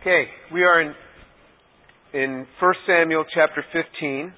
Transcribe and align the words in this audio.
Okay, 0.00 0.26
we 0.52 0.62
are 0.62 0.80
in 0.80 0.94
in 2.14 2.46
1 2.60 2.74
Samuel 2.86 3.24
chapter 3.34 3.64
15. 3.72 4.32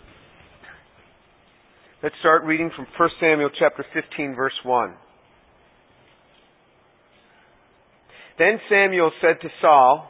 Let's 2.02 2.14
start 2.20 2.44
reading 2.44 2.70
from 2.74 2.86
1 2.98 3.08
Samuel 3.20 3.50
chapter 3.58 3.84
15 3.92 4.34
verse 4.34 4.54
1. 4.64 4.94
Then 8.38 8.58
Samuel 8.70 9.10
said 9.20 9.42
to 9.42 9.48
Saul, 9.60 10.08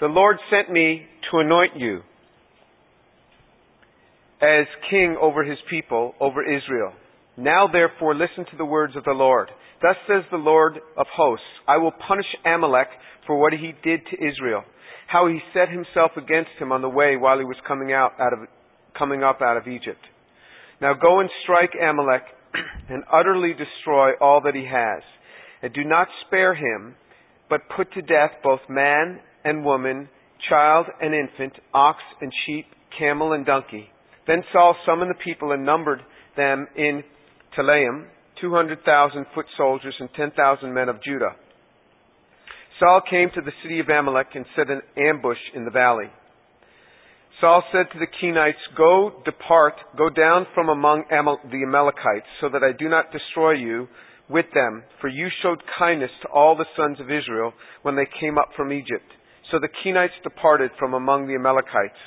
The 0.00 0.06
Lord 0.06 0.36
sent 0.50 0.70
me 0.70 1.06
to 1.30 1.38
anoint 1.38 1.76
you 1.76 2.00
as 4.42 4.66
king 4.90 5.16
over 5.18 5.44
his 5.44 5.58
people, 5.70 6.12
over 6.20 6.42
Israel. 6.42 6.92
Now 7.40 7.66
therefore 7.70 8.14
listen 8.14 8.44
to 8.50 8.56
the 8.56 8.64
words 8.64 8.94
of 8.96 9.04
the 9.04 9.12
Lord. 9.12 9.48
Thus 9.82 9.96
says 10.06 10.24
the 10.30 10.36
Lord 10.36 10.78
of 10.96 11.06
hosts, 11.14 11.44
I 11.66 11.78
will 11.78 11.92
punish 12.06 12.26
Amalek 12.44 12.88
for 13.26 13.40
what 13.40 13.52
he 13.52 13.72
did 13.82 14.00
to 14.10 14.16
Israel 14.16 14.62
how 15.10 15.26
he 15.26 15.40
set 15.52 15.68
himself 15.68 16.12
against 16.16 16.50
him 16.58 16.70
on 16.70 16.82
the 16.82 16.88
way 16.88 17.16
while 17.16 17.38
he 17.38 17.44
was 17.44 17.56
coming 17.66 17.92
out, 17.92 18.12
out 18.20 18.32
of, 18.32 18.40
coming 18.96 19.24
up 19.24 19.40
out 19.42 19.56
of 19.56 19.66
Egypt. 19.66 20.00
Now 20.80 20.94
go 20.94 21.20
and 21.20 21.28
strike 21.42 21.70
Amalek 21.74 22.22
and 22.88 23.02
utterly 23.12 23.52
destroy 23.52 24.12
all 24.20 24.40
that 24.42 24.54
he 24.54 24.64
has. 24.70 25.02
And 25.62 25.72
do 25.72 25.82
not 25.84 26.06
spare 26.26 26.54
him, 26.54 26.94
but 27.48 27.62
put 27.76 27.92
to 27.94 28.02
death 28.02 28.30
both 28.42 28.60
man 28.68 29.18
and 29.44 29.64
woman, 29.64 30.08
child 30.48 30.86
and 31.00 31.12
infant, 31.12 31.54
ox 31.74 31.98
and 32.20 32.32
sheep, 32.46 32.66
camel 32.96 33.32
and 33.32 33.44
donkey. 33.44 33.88
Then 34.28 34.44
Saul 34.52 34.76
summoned 34.86 35.10
the 35.10 35.24
people 35.24 35.50
and 35.50 35.66
numbered 35.66 36.00
them 36.36 36.68
in 36.76 37.02
Telaim, 37.56 38.06
200,000 38.40 39.26
foot 39.34 39.46
soldiers 39.56 39.94
and 39.98 40.08
10,000 40.16 40.72
men 40.72 40.88
of 40.88 41.02
Judah. 41.02 41.34
Saul 42.78 43.02
came 43.08 43.28
to 43.34 43.42
the 43.42 43.52
city 43.62 43.80
of 43.80 43.88
Amalek 43.88 44.28
and 44.34 44.46
set 44.56 44.70
an 44.70 44.80
ambush 44.96 45.38
in 45.54 45.64
the 45.64 45.70
valley. 45.70 46.06
Saul 47.40 47.62
said 47.72 47.86
to 47.92 47.98
the 47.98 48.06
Kenites, 48.06 48.76
Go, 48.76 49.22
depart, 49.24 49.74
go 49.96 50.08
down 50.10 50.46
from 50.54 50.68
among 50.68 51.04
the 51.50 51.62
Amalekites, 51.62 52.28
so 52.40 52.48
that 52.48 52.62
I 52.62 52.72
do 52.76 52.88
not 52.88 53.12
destroy 53.12 53.52
you 53.52 53.88
with 54.28 54.46
them, 54.54 54.82
for 55.00 55.08
you 55.08 55.28
showed 55.42 55.62
kindness 55.78 56.10
to 56.22 56.28
all 56.28 56.56
the 56.56 56.68
sons 56.76 57.00
of 57.00 57.10
Israel 57.10 57.52
when 57.82 57.96
they 57.96 58.06
came 58.20 58.38
up 58.38 58.50
from 58.56 58.72
Egypt. 58.72 59.08
So 59.50 59.58
the 59.58 59.68
Kenites 59.68 60.22
departed 60.22 60.70
from 60.78 60.94
among 60.94 61.26
the 61.26 61.34
Amalekites. 61.34 61.98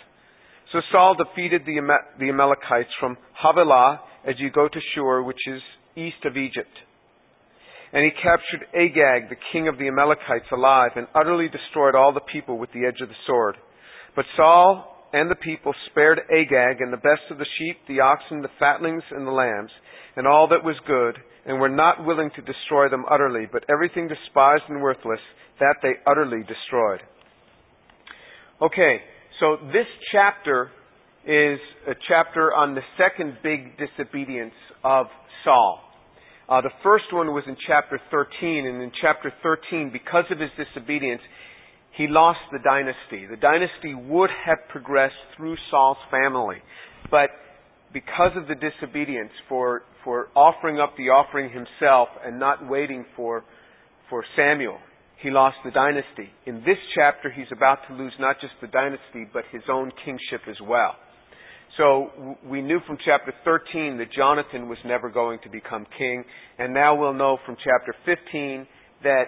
So 0.71 0.79
Saul 0.91 1.15
defeated 1.15 1.63
the, 1.65 1.77
Amalekites 2.29 2.89
from 2.99 3.17
Havilah 3.33 3.99
as 4.27 4.35
you 4.37 4.49
go 4.51 4.67
to 4.67 4.79
Shur, 4.93 5.21
which 5.23 5.41
is 5.47 5.61
east 5.95 6.25
of 6.25 6.37
Egypt. 6.37 6.73
And 7.93 8.03
he 8.03 8.11
captured 8.11 8.67
Agag, 8.73 9.29
the 9.29 9.41
king 9.51 9.67
of 9.67 9.77
the 9.77 9.87
Amalekites, 9.87 10.49
alive, 10.51 10.91
and 10.95 11.07
utterly 11.13 11.47
destroyed 11.47 11.93
all 11.93 12.11
the 12.11 12.25
people 12.31 12.57
with 12.57 12.71
the 12.73 12.85
edge 12.87 13.01
of 13.01 13.09
the 13.09 13.21
sword. 13.27 13.55
But 14.15 14.25
Saul 14.35 15.07
and 15.13 15.29
the 15.29 15.35
people 15.35 15.73
spared 15.91 16.19
Agag 16.19 16.81
and 16.81 16.91
the 16.91 16.97
best 16.97 17.29
of 17.29 17.37
the 17.37 17.45
sheep, 17.59 17.77
the 17.87 18.01
oxen, 18.01 18.41
the 18.41 18.49
fatlings, 18.59 19.03
and 19.11 19.27
the 19.27 19.31
lambs, 19.31 19.69
and 20.15 20.25
all 20.25 20.47
that 20.49 20.65
was 20.65 20.75
good, 20.87 21.17
and 21.45 21.59
were 21.59 21.69
not 21.69 22.03
willing 22.03 22.31
to 22.35 22.41
destroy 22.41 22.89
them 22.89 23.05
utterly, 23.11 23.47
but 23.51 23.63
everything 23.69 24.07
despised 24.07 24.63
and 24.69 24.81
worthless, 24.81 25.19
that 25.59 25.75
they 25.83 25.93
utterly 26.07 26.41
destroyed. 26.41 27.01
Okay, 28.59 28.97
so 29.39 29.57
this 29.67 29.85
chapter 30.11 30.71
is 31.25 31.59
a 31.87 31.93
chapter 32.07 32.53
on 32.53 32.75
the 32.75 32.81
second 32.97 33.37
big 33.41 33.77
disobedience 33.77 34.53
of 34.83 35.07
Saul. 35.43 35.79
Uh, 36.49 36.61
the 36.61 36.71
first 36.83 37.05
one 37.13 37.27
was 37.27 37.43
in 37.47 37.55
chapter 37.65 37.99
13, 38.11 38.67
and 38.67 38.81
in 38.81 38.91
chapter 39.01 39.31
13, 39.41 39.91
because 39.93 40.25
of 40.29 40.39
his 40.39 40.49
disobedience, 40.57 41.21
he 41.95 42.07
lost 42.07 42.39
the 42.51 42.59
dynasty. 42.59 43.25
The 43.25 43.37
dynasty 43.37 43.93
would 43.95 44.29
have 44.45 44.57
progressed 44.69 45.15
through 45.37 45.55
Saul's 45.71 45.97
family, 46.11 46.57
but 47.09 47.29
because 47.93 48.31
of 48.35 48.47
the 48.47 48.55
disobedience 48.55 49.31
for, 49.47 49.83
for 50.03 50.27
offering 50.35 50.79
up 50.79 50.97
the 50.97 51.03
offering 51.03 51.49
himself 51.51 52.09
and 52.25 52.39
not 52.39 52.67
waiting 52.67 53.05
for, 53.15 53.43
for 54.09 54.25
Samuel, 54.35 54.79
he 55.21 55.29
lost 55.29 55.55
the 55.63 55.71
dynasty. 55.71 56.29
In 56.45 56.55
this 56.65 56.81
chapter, 56.95 57.31
he's 57.31 57.47
about 57.55 57.77
to 57.87 57.93
lose 57.93 58.13
not 58.19 58.41
just 58.41 58.53
the 58.59 58.67
dynasty, 58.67 59.25
but 59.31 59.43
his 59.51 59.61
own 59.71 59.91
kingship 60.03 60.41
as 60.49 60.57
well. 60.61 60.95
So 61.77 62.37
we 62.45 62.61
knew 62.61 62.79
from 62.85 62.97
chapter 63.03 63.33
13 63.43 63.97
that 63.97 64.13
Jonathan 64.15 64.69
was 64.69 64.77
never 64.85 65.09
going 65.09 65.39
to 65.43 65.49
become 65.49 65.87
king, 65.97 66.23
and 66.59 66.73
now 66.73 66.95
we'll 66.95 67.13
know 67.13 67.37
from 67.45 67.55
chapter 67.63 67.95
15 68.05 68.67
that 69.03 69.25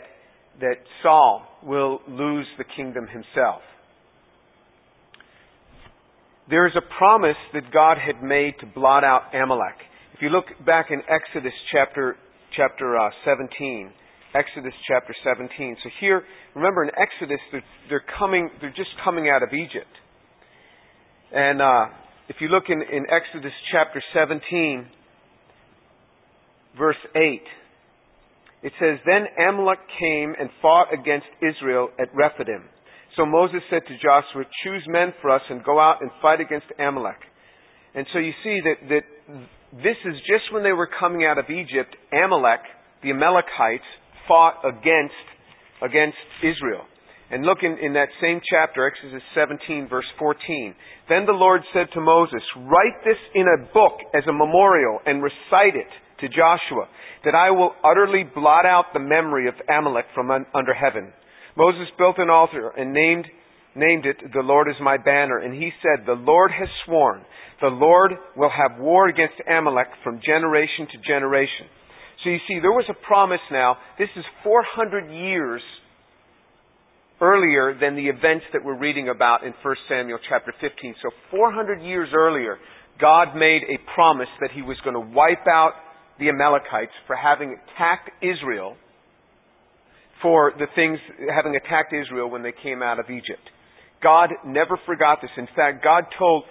that 0.61 0.77
Saul 1.03 1.43
will 1.63 1.99
lose 2.07 2.45
the 2.57 2.63
kingdom 2.77 3.07
himself. 3.07 3.61
There 6.49 6.65
is 6.67 6.73
a 6.77 6.97
promise 6.97 7.35
that 7.53 7.73
God 7.73 7.97
had 7.97 8.23
made 8.23 8.53
to 8.61 8.65
blot 8.67 9.03
out 9.03 9.33
Amalek. 9.33 9.75
If 10.13 10.21
you 10.21 10.29
look 10.29 10.45
back 10.65 10.87
in 10.91 11.01
Exodus 11.09 11.51
chapter 11.73 12.15
chapter 12.55 12.97
uh, 12.97 13.09
17, 13.25 13.91
Exodus 14.33 14.73
chapter 14.87 15.13
17. 15.23 15.75
So 15.83 15.89
here, 15.99 16.23
remember 16.55 16.83
in 16.83 16.91
Exodus, 16.95 17.39
they're, 17.51 17.63
they're 17.89 18.05
coming, 18.17 18.49
they're 18.61 18.69
just 18.69 18.91
coming 19.03 19.29
out 19.29 19.43
of 19.43 19.49
Egypt, 19.53 19.91
and 21.33 21.61
uh, 21.61 21.85
if 22.27 22.37
you 22.39 22.47
look 22.47 22.65
in, 22.69 22.81
in 22.81 23.05
Exodus 23.09 23.53
chapter 23.71 24.01
17, 24.13 24.87
verse 26.77 26.95
8, 27.15 27.41
it 28.63 28.73
says, 28.79 28.97
Then 29.05 29.27
Amalek 29.47 29.79
came 29.99 30.33
and 30.39 30.49
fought 30.61 30.87
against 30.91 31.27
Israel 31.41 31.89
at 31.99 32.07
Rephidim. 32.15 32.63
So 33.15 33.25
Moses 33.25 33.61
said 33.69 33.83
to 33.87 33.93
Joshua, 33.95 34.43
Choose 34.63 34.83
men 34.87 35.13
for 35.21 35.29
us 35.29 35.41
and 35.49 35.63
go 35.63 35.79
out 35.79 36.01
and 36.01 36.09
fight 36.21 36.41
against 36.41 36.65
Amalek. 36.79 37.19
And 37.93 38.05
so 38.11 38.19
you 38.19 38.31
see 38.43 38.59
that, 38.63 38.89
that 38.89 39.05
this 39.71 39.95
is 40.05 40.15
just 40.27 40.51
when 40.51 40.63
they 40.63 40.73
were 40.73 40.89
coming 40.99 41.25
out 41.25 41.37
of 41.37 41.45
Egypt, 41.49 41.95
Amalek, 42.11 42.61
the 43.03 43.11
Amalekites, 43.11 43.85
fought 44.27 44.65
against, 44.65 45.13
against 45.81 46.17
Israel. 46.43 46.83
And 47.31 47.43
look 47.43 47.59
in, 47.63 47.77
in 47.81 47.93
that 47.93 48.13
same 48.21 48.39
chapter, 48.45 48.85
Exodus 48.85 49.23
17, 49.33 49.87
verse 49.89 50.05
14. 50.19 50.75
Then 51.09 51.25
the 51.25 51.33
Lord 51.33 51.61
said 51.73 51.87
to 51.93 52.01
Moses, 52.01 52.41
Write 52.57 53.01
this 53.03 53.17
in 53.33 53.45
a 53.49 53.65
book 53.73 53.97
as 54.13 54.23
a 54.29 54.33
memorial 54.33 54.99
and 55.05 55.23
recite 55.23 55.73
it 55.73 55.89
to 56.21 56.29
Joshua, 56.29 56.85
that 57.25 57.33
I 57.33 57.49
will 57.49 57.73
utterly 57.83 58.23
blot 58.23 58.65
out 58.65 58.93
the 58.93 58.99
memory 58.99 59.47
of 59.47 59.55
Amalek 59.67 60.05
from 60.13 60.29
un, 60.29 60.45
under 60.53 60.73
heaven. 60.73 61.11
Moses 61.57 61.87
built 61.97 62.17
an 62.19 62.29
altar 62.29 62.69
and 62.77 62.93
named, 62.93 63.25
named 63.75 64.05
it, 64.05 64.17
The 64.33 64.45
Lord 64.45 64.67
is 64.69 64.75
my 64.79 64.97
banner. 64.97 65.39
And 65.39 65.53
he 65.53 65.71
said, 65.81 66.05
The 66.05 66.13
Lord 66.13 66.51
has 66.51 66.69
sworn, 66.85 67.25
the 67.61 67.67
Lord 67.67 68.11
will 68.37 68.51
have 68.51 68.79
war 68.79 69.07
against 69.07 69.41
Amalek 69.49 69.87
from 70.03 70.21
generation 70.23 70.87
to 70.91 71.07
generation. 71.07 71.67
So 72.23 72.29
you 72.29 72.39
see, 72.47 72.59
there 72.61 72.71
was 72.71 72.89
a 72.89 73.07
promise 73.07 73.43
now. 73.51 73.77
This 73.97 74.09
is 74.15 74.25
400 74.43 75.11
years 75.11 75.61
earlier 77.21 77.77
than 77.79 77.95
the 77.95 78.07
events 78.07 78.45
that 78.53 78.63
we're 78.63 78.77
reading 78.77 79.09
about 79.09 79.43
in 79.43 79.53
1 79.63 79.75
Samuel 79.89 80.19
chapter 80.29 80.53
15. 80.59 80.95
So 81.01 81.09
400 81.31 81.81
years 81.81 82.09
earlier, 82.13 82.57
God 82.99 83.35
made 83.35 83.61
a 83.63 83.77
promise 83.93 84.27
that 84.41 84.51
he 84.51 84.61
was 84.61 84.77
going 84.83 84.95
to 84.95 85.15
wipe 85.15 85.47
out 85.47 85.73
the 86.19 86.29
Amalekites 86.29 86.91
for 87.07 87.15
having 87.15 87.55
attacked 87.55 88.09
Israel 88.21 88.75
for 90.21 90.53
the 90.57 90.67
things 90.75 90.97
having 91.35 91.55
attacked 91.55 91.93
Israel 91.93 92.29
when 92.29 92.41
they 92.41 92.53
came 92.63 92.81
out 92.81 92.99
of 92.99 93.09
Egypt. 93.09 93.43
God 94.01 94.29
never 94.45 94.79
forgot 94.85 95.19
this. 95.21 95.31
In 95.37 95.47
fact, 95.55 95.83
God 95.83 96.05
told 96.17 96.43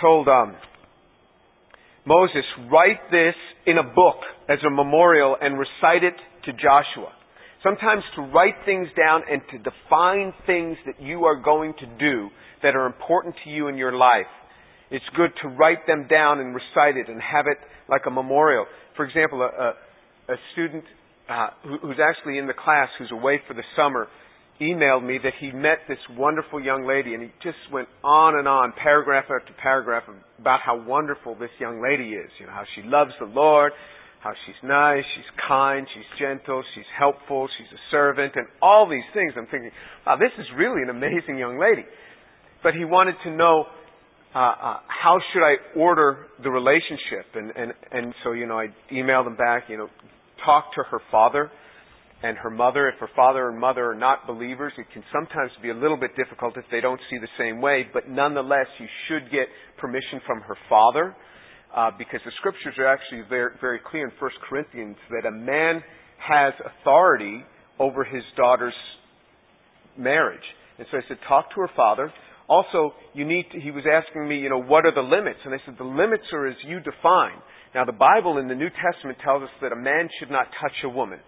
told 0.00 0.28
um, 0.28 0.56
Moses, 2.06 2.44
write 2.70 3.10
this 3.10 3.34
in 3.66 3.78
a 3.78 3.82
book 3.82 4.16
as 4.48 4.58
a 4.66 4.70
memorial 4.70 5.36
and 5.40 5.58
recite 5.58 6.04
it 6.04 6.14
to 6.44 6.52
Joshua. 6.52 7.12
Sometimes 7.66 8.04
to 8.14 8.22
write 8.22 8.54
things 8.64 8.86
down 8.96 9.22
and 9.28 9.42
to 9.50 9.58
define 9.58 10.32
things 10.46 10.76
that 10.86 11.02
you 11.02 11.24
are 11.24 11.34
going 11.34 11.74
to 11.80 11.86
do 11.98 12.28
that 12.62 12.76
are 12.76 12.86
important 12.86 13.34
to 13.42 13.50
you 13.50 13.66
in 13.66 13.76
your 13.76 13.92
life. 13.92 14.30
It's 14.90 15.04
good 15.16 15.30
to 15.42 15.48
write 15.48 15.84
them 15.88 16.06
down 16.08 16.38
and 16.38 16.54
recite 16.54 16.96
it 16.96 17.08
and 17.08 17.20
have 17.20 17.46
it 17.48 17.58
like 17.90 18.02
a 18.06 18.10
memorial. 18.10 18.66
For 18.96 19.04
example, 19.04 19.42
a, 19.42 19.46
a, 19.46 20.34
a 20.34 20.36
student 20.52 20.84
uh, 21.28 21.48
who, 21.64 21.78
who's 21.78 21.98
actually 21.98 22.38
in 22.38 22.46
the 22.46 22.54
class 22.54 22.88
who's 23.00 23.10
away 23.10 23.40
for 23.48 23.54
the 23.54 23.64
summer 23.76 24.06
emailed 24.60 25.04
me 25.04 25.18
that 25.22 25.32
he 25.40 25.50
met 25.50 25.78
this 25.88 25.98
wonderful 26.16 26.62
young 26.62 26.86
lady 26.86 27.14
and 27.14 27.22
he 27.22 27.30
just 27.42 27.58
went 27.72 27.88
on 28.04 28.38
and 28.38 28.46
on, 28.46 28.72
paragraph 28.80 29.24
after 29.24 29.52
paragraph, 29.60 30.04
about 30.38 30.60
how 30.64 30.80
wonderful 30.80 31.34
this 31.34 31.50
young 31.58 31.82
lady 31.82 32.10
is. 32.10 32.30
You 32.38 32.46
know, 32.46 32.52
how 32.52 32.64
she 32.76 32.82
loves 32.82 33.10
the 33.18 33.26
Lord, 33.26 33.72
how 34.22 34.32
she's 34.46 34.56
nice, 34.62 35.04
she's 35.14 35.30
kind, 35.48 35.86
she's 35.94 36.18
gentle, 36.18 36.62
she's 36.74 36.88
helpful, 36.98 37.48
she's 37.58 37.70
a 37.72 37.80
servant, 37.90 38.32
and 38.36 38.46
all 38.60 38.88
these 38.88 39.06
things. 39.14 39.34
I'm 39.36 39.46
thinking, 39.46 39.70
wow, 40.06 40.16
this 40.16 40.32
is 40.38 40.46
really 40.56 40.82
an 40.82 40.90
amazing 40.90 41.38
young 41.38 41.58
lady. 41.58 41.86
But 42.62 42.74
he 42.74 42.84
wanted 42.84 43.14
to 43.24 43.30
know 43.30 43.64
uh, 44.34 44.38
uh, 44.38 44.76
how 44.88 45.18
should 45.32 45.44
I 45.44 45.78
order 45.78 46.26
the 46.42 46.50
relationship, 46.50 47.26
and 47.34 47.52
and 47.56 47.72
and 47.92 48.14
so 48.24 48.32
you 48.32 48.46
know 48.46 48.58
I 48.58 48.68
emailed 48.92 49.26
him 49.26 49.36
back. 49.36 49.64
You 49.68 49.78
know, 49.78 49.88
talk 50.44 50.74
to 50.74 50.82
her 50.90 51.00
father, 51.10 51.50
and 52.22 52.36
her 52.38 52.50
mother, 52.50 52.88
if 52.88 52.98
her 52.98 53.10
father 53.14 53.48
and 53.48 53.58
mother 53.58 53.90
are 53.90 53.94
not 53.94 54.26
believers, 54.26 54.72
it 54.78 54.86
can 54.92 55.04
sometimes 55.12 55.50
be 55.62 55.70
a 55.70 55.74
little 55.74 55.96
bit 55.96 56.16
difficult 56.16 56.56
if 56.56 56.64
they 56.70 56.80
don't 56.80 57.00
see 57.10 57.18
the 57.18 57.28
same 57.38 57.60
way, 57.60 57.86
but 57.92 58.08
nonetheless, 58.08 58.66
you 58.80 58.86
should 59.08 59.30
get 59.30 59.48
permission 59.78 60.20
from 60.26 60.40
her 60.40 60.56
father, 60.68 61.14
uh, 61.76 61.90
because 61.98 62.20
the 62.24 62.32
scriptures 62.38 62.74
are 62.78 62.86
actually 62.86 63.22
very, 63.28 63.52
very 63.60 63.78
clear 63.78 64.04
in 64.04 64.12
1 64.18 64.30
Corinthians 64.48 64.96
that 65.10 65.28
a 65.28 65.30
man 65.30 65.82
has 66.18 66.54
authority 66.64 67.44
over 67.78 68.02
his 68.02 68.22
daughter's 68.36 68.74
marriage. 69.98 70.40
And 70.78 70.86
so 70.90 70.96
I 70.96 71.00
said, 71.06 71.18
talk 71.28 71.50
to 71.54 71.60
her 71.60 71.70
father. 71.76 72.12
Also, 72.48 72.92
you 73.12 73.26
need 73.26 73.44
to, 73.52 73.60
he 73.60 73.70
was 73.70 73.84
asking 73.84 74.26
me, 74.26 74.38
you 74.38 74.48
know, 74.48 74.62
what 74.62 74.86
are 74.86 74.94
the 74.94 75.02
limits? 75.02 75.40
And 75.44 75.52
I 75.52 75.58
said, 75.66 75.74
the 75.78 75.84
limits 75.84 76.24
are 76.32 76.46
as 76.46 76.56
you 76.66 76.80
define. 76.80 77.36
Now, 77.74 77.84
the 77.84 77.92
Bible 77.92 78.38
in 78.38 78.48
the 78.48 78.54
New 78.54 78.70
Testament 78.70 79.18
tells 79.22 79.42
us 79.42 79.50
that 79.60 79.72
a 79.72 79.76
man 79.76 80.08
should 80.18 80.30
not 80.30 80.46
touch 80.60 80.72
a 80.84 80.88
woman. 80.88 81.20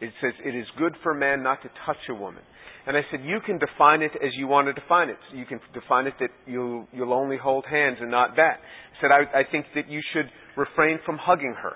It 0.00 0.12
says 0.20 0.32
it 0.44 0.54
is 0.54 0.66
good 0.78 0.92
for 1.02 1.14
man 1.14 1.42
not 1.42 1.62
to 1.62 1.70
touch 1.86 1.96
a 2.10 2.14
woman. 2.14 2.42
And 2.86 2.96
I 2.96 3.00
said, 3.10 3.20
you 3.24 3.38
can 3.44 3.58
define 3.58 4.02
it 4.02 4.12
as 4.14 4.30
you 4.38 4.46
want 4.46 4.68
to 4.68 4.72
define 4.72 5.08
it. 5.08 5.16
You 5.34 5.44
can 5.44 5.58
define 5.74 6.06
it 6.06 6.14
that 6.20 6.30
you'll, 6.46 6.86
you'll 6.92 7.12
only 7.12 7.36
hold 7.36 7.64
hands 7.68 7.98
and 8.00 8.10
not 8.10 8.36
that. 8.36 8.60
I 8.60 9.00
said, 9.00 9.10
I, 9.10 9.40
I 9.40 9.42
think 9.50 9.66
that 9.74 9.90
you 9.90 10.00
should 10.12 10.26
refrain 10.56 10.98
from 11.04 11.18
hugging 11.18 11.54
her. 11.60 11.72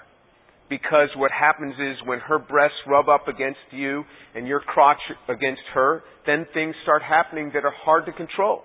Because 0.68 1.08
what 1.16 1.32
happens 1.32 1.74
is 1.74 1.96
when 2.06 2.20
her 2.20 2.38
breasts 2.38 2.76
rub 2.86 3.08
up 3.08 3.26
against 3.26 3.58
you 3.72 4.04
and 4.36 4.46
your 4.46 4.60
crotch 4.60 5.00
against 5.28 5.62
her, 5.74 6.04
then 6.26 6.46
things 6.54 6.76
start 6.84 7.02
happening 7.02 7.50
that 7.54 7.64
are 7.64 7.74
hard 7.84 8.06
to 8.06 8.12
control. 8.12 8.62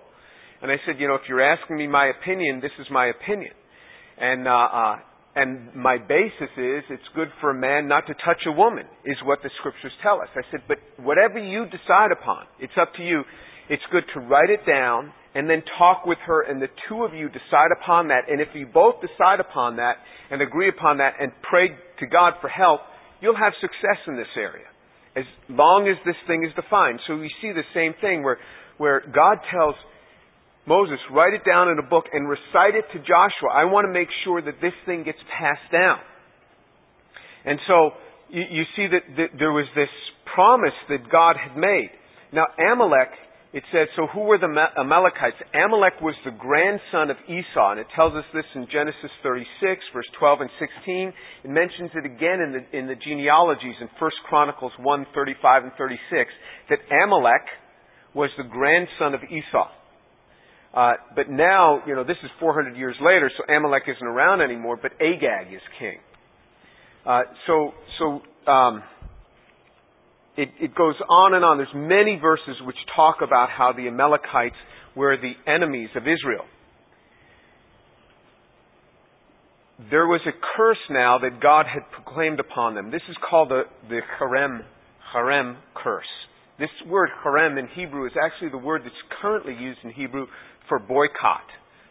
And 0.62 0.70
I 0.70 0.76
said, 0.86 1.00
you 1.00 1.08
know, 1.08 1.16
if 1.16 1.22
you're 1.28 1.42
asking 1.42 1.76
me 1.76 1.88
my 1.88 2.12
opinion, 2.20 2.60
this 2.60 2.70
is 2.78 2.86
my 2.92 3.06
opinion. 3.06 3.52
And, 4.18 4.46
uh, 4.46 4.50
uh, 4.50 4.96
and 5.36 5.68
my 5.76 5.98
basis 5.98 6.48
is 6.56 6.82
it's 6.88 7.10
good 7.14 7.28
for 7.42 7.50
a 7.50 7.54
man 7.54 7.86
not 7.86 8.06
to 8.08 8.14
touch 8.24 8.40
a 8.48 8.52
woman, 8.52 8.86
is 9.04 9.16
what 9.22 9.40
the 9.42 9.50
scriptures 9.60 9.92
tell 10.02 10.22
us. 10.22 10.28
I 10.34 10.40
said, 10.50 10.60
but 10.66 10.78
whatever 10.96 11.38
you 11.38 11.66
decide 11.66 12.10
upon, 12.10 12.46
it's 12.58 12.72
up 12.80 12.94
to 12.96 13.04
you. 13.04 13.22
It's 13.68 13.82
good 13.92 14.04
to 14.14 14.20
write 14.20 14.48
it 14.48 14.64
down 14.66 15.12
and 15.34 15.50
then 15.50 15.62
talk 15.76 16.06
with 16.06 16.16
her 16.24 16.40
and 16.48 16.62
the 16.62 16.72
two 16.88 17.04
of 17.04 17.12
you 17.12 17.28
decide 17.28 17.68
upon 17.76 18.08
that. 18.08 18.32
And 18.32 18.40
if 18.40 18.48
you 18.54 18.64
both 18.64 18.96
decide 19.04 19.38
upon 19.38 19.76
that 19.76 19.96
and 20.30 20.40
agree 20.40 20.70
upon 20.70 20.96
that 20.98 21.20
and 21.20 21.30
pray 21.42 21.68
to 22.00 22.06
God 22.06 22.34
for 22.40 22.48
help, 22.48 22.80
you'll 23.20 23.36
have 23.36 23.52
success 23.60 24.00
in 24.08 24.16
this 24.16 24.32
area. 24.38 24.64
As 25.16 25.24
long 25.50 25.86
as 25.88 26.00
this 26.06 26.16
thing 26.26 26.48
is 26.48 26.54
defined. 26.56 27.00
So 27.06 27.16
we 27.18 27.30
see 27.42 27.52
the 27.52 27.68
same 27.74 27.92
thing 28.00 28.22
where, 28.22 28.38
where 28.78 29.00
God 29.00 29.44
tells 29.52 29.74
Moses, 30.66 30.98
write 31.12 31.34
it 31.34 31.42
down 31.46 31.68
in 31.68 31.78
a 31.78 31.86
book 31.86 32.04
and 32.12 32.28
recite 32.28 32.74
it 32.74 32.84
to 32.92 32.98
Joshua. 32.98 33.54
I 33.54 33.64
want 33.64 33.86
to 33.86 33.92
make 33.92 34.08
sure 34.24 34.42
that 34.42 34.60
this 34.60 34.74
thing 34.84 35.04
gets 35.04 35.18
passed 35.38 35.70
down. 35.70 35.98
And 37.44 37.60
so 37.68 37.90
you, 38.28 38.42
you 38.50 38.64
see 38.74 38.86
that, 38.90 39.06
that 39.16 39.38
there 39.38 39.52
was 39.52 39.66
this 39.74 39.92
promise 40.34 40.74
that 40.90 41.06
God 41.10 41.36
had 41.38 41.56
made. 41.56 41.90
Now 42.34 42.50
Amalek, 42.58 43.14
it 43.54 43.62
says, 43.72 43.86
so 43.94 44.10
who 44.10 44.26
were 44.26 44.36
the 44.36 44.50
Amalekites? 44.50 45.38
Amalek 45.54 46.02
was 46.02 46.18
the 46.26 46.34
grandson 46.34 47.08
of 47.08 47.16
Esau, 47.24 47.70
and 47.72 47.80
it 47.80 47.86
tells 47.94 48.12
us 48.12 48.26
this 48.34 48.44
in 48.54 48.66
Genesis 48.68 49.08
36, 49.22 49.46
verse 49.94 50.10
12 50.18 50.44
and 50.44 50.50
16. 50.58 51.14
It 51.46 51.50
mentions 51.50 51.94
it 51.94 52.04
again 52.04 52.42
in 52.42 52.50
the, 52.52 52.62
in 52.76 52.84
the 52.90 52.98
genealogies 52.98 53.78
in 53.80 53.88
1 53.96 54.10
Chronicles 54.28 54.72
1, 54.82 55.06
35 55.14 55.62
and 55.62 55.72
36, 55.78 56.28
that 56.68 56.82
Amalek 56.90 57.46
was 58.12 58.28
the 58.36 58.44
grandson 58.44 59.14
of 59.14 59.22
Esau. 59.24 59.70
Uh, 60.76 60.92
but 61.14 61.30
now, 61.30 61.80
you 61.86 61.94
know, 61.94 62.04
this 62.04 62.18
is 62.22 62.30
400 62.38 62.76
years 62.76 62.96
later, 63.00 63.30
so 63.34 63.50
Amalek 63.52 63.84
isn't 63.88 64.06
around 64.06 64.42
anymore, 64.42 64.78
but 64.80 64.92
Agag 65.00 65.52
is 65.52 65.62
king. 65.78 65.96
Uh, 67.06 67.22
so, 67.46 67.72
so, 67.98 68.50
um, 68.50 68.82
it, 70.36 70.50
it 70.60 70.74
goes 70.74 70.96
on 71.08 71.32
and 71.34 71.44
on. 71.44 71.56
There's 71.56 71.68
many 71.74 72.18
verses 72.20 72.56
which 72.66 72.76
talk 72.94 73.16
about 73.22 73.48
how 73.48 73.72
the 73.72 73.88
Amalekites 73.88 74.56
were 74.94 75.16
the 75.16 75.32
enemies 75.50 75.88
of 75.96 76.02
Israel. 76.02 76.44
There 79.90 80.06
was 80.06 80.20
a 80.26 80.32
curse 80.56 80.78
now 80.90 81.18
that 81.18 81.40
God 81.40 81.66
had 81.66 81.82
proclaimed 81.90 82.40
upon 82.40 82.74
them. 82.74 82.90
This 82.90 83.02
is 83.08 83.16
called 83.28 83.50
the, 83.50 83.62
the 83.88 84.00
herem, 84.20 84.60
herem 85.14 85.56
curse. 85.74 86.04
This 86.58 86.70
word 86.88 87.10
herem 87.24 87.58
in 87.58 87.68
Hebrew 87.74 88.06
is 88.06 88.12
actually 88.16 88.50
the 88.50 88.58
word 88.58 88.82
that's 88.84 88.94
currently 89.20 89.52
used 89.52 89.80
in 89.84 89.90
Hebrew 89.90 90.26
for 90.68 90.78
boycott. 90.78 91.46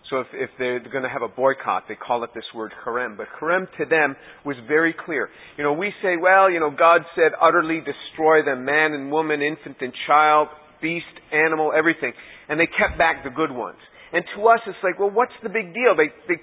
So 0.10 0.19
if, 0.19 0.27
if 0.33 0.50
they're 0.60 0.80
going 0.80 1.04
to 1.04 1.10
have 1.10 1.24
a 1.24 1.33
boycott, 1.33 1.86
they 1.89 1.95
call 1.95 2.24
it 2.24 2.30
this 2.36 2.45
word 2.54 2.72
herem. 2.86 3.18
But 3.18 3.25
herem 3.42 3.66
to 3.80 3.86
them 3.86 4.16
was 4.45 4.56
very 4.68 4.94
clear. 4.94 5.30
You 5.57 5.63
know, 5.63 5.74
we 5.74 5.92
say, 6.04 6.16
well, 6.22 6.50
you 6.50 6.60
know, 6.60 6.69
God 6.69 7.01
said 7.16 7.33
utterly 7.42 7.81
destroy 7.81 8.45
them, 8.45 8.66
man 8.66 8.94
and 8.94 9.12
woman, 9.12 9.42
infant 9.42 9.77
and 9.81 9.92
child, 10.06 10.50
beast, 10.81 11.10
animal, 11.33 11.74
everything. 11.75 12.13
And 12.50 12.60
they 12.60 12.68
kept 12.68 13.00
back 13.00 13.24
the 13.24 13.31
good 13.31 13.51
ones. 13.51 13.80
And 14.13 14.24
to 14.36 14.48
us, 14.48 14.60
it's 14.68 14.78
like, 14.83 15.00
well, 15.00 15.10
what's 15.10 15.33
the 15.42 15.50
big 15.50 15.74
deal? 15.74 15.98
They, 15.98 16.13
they, 16.30 16.39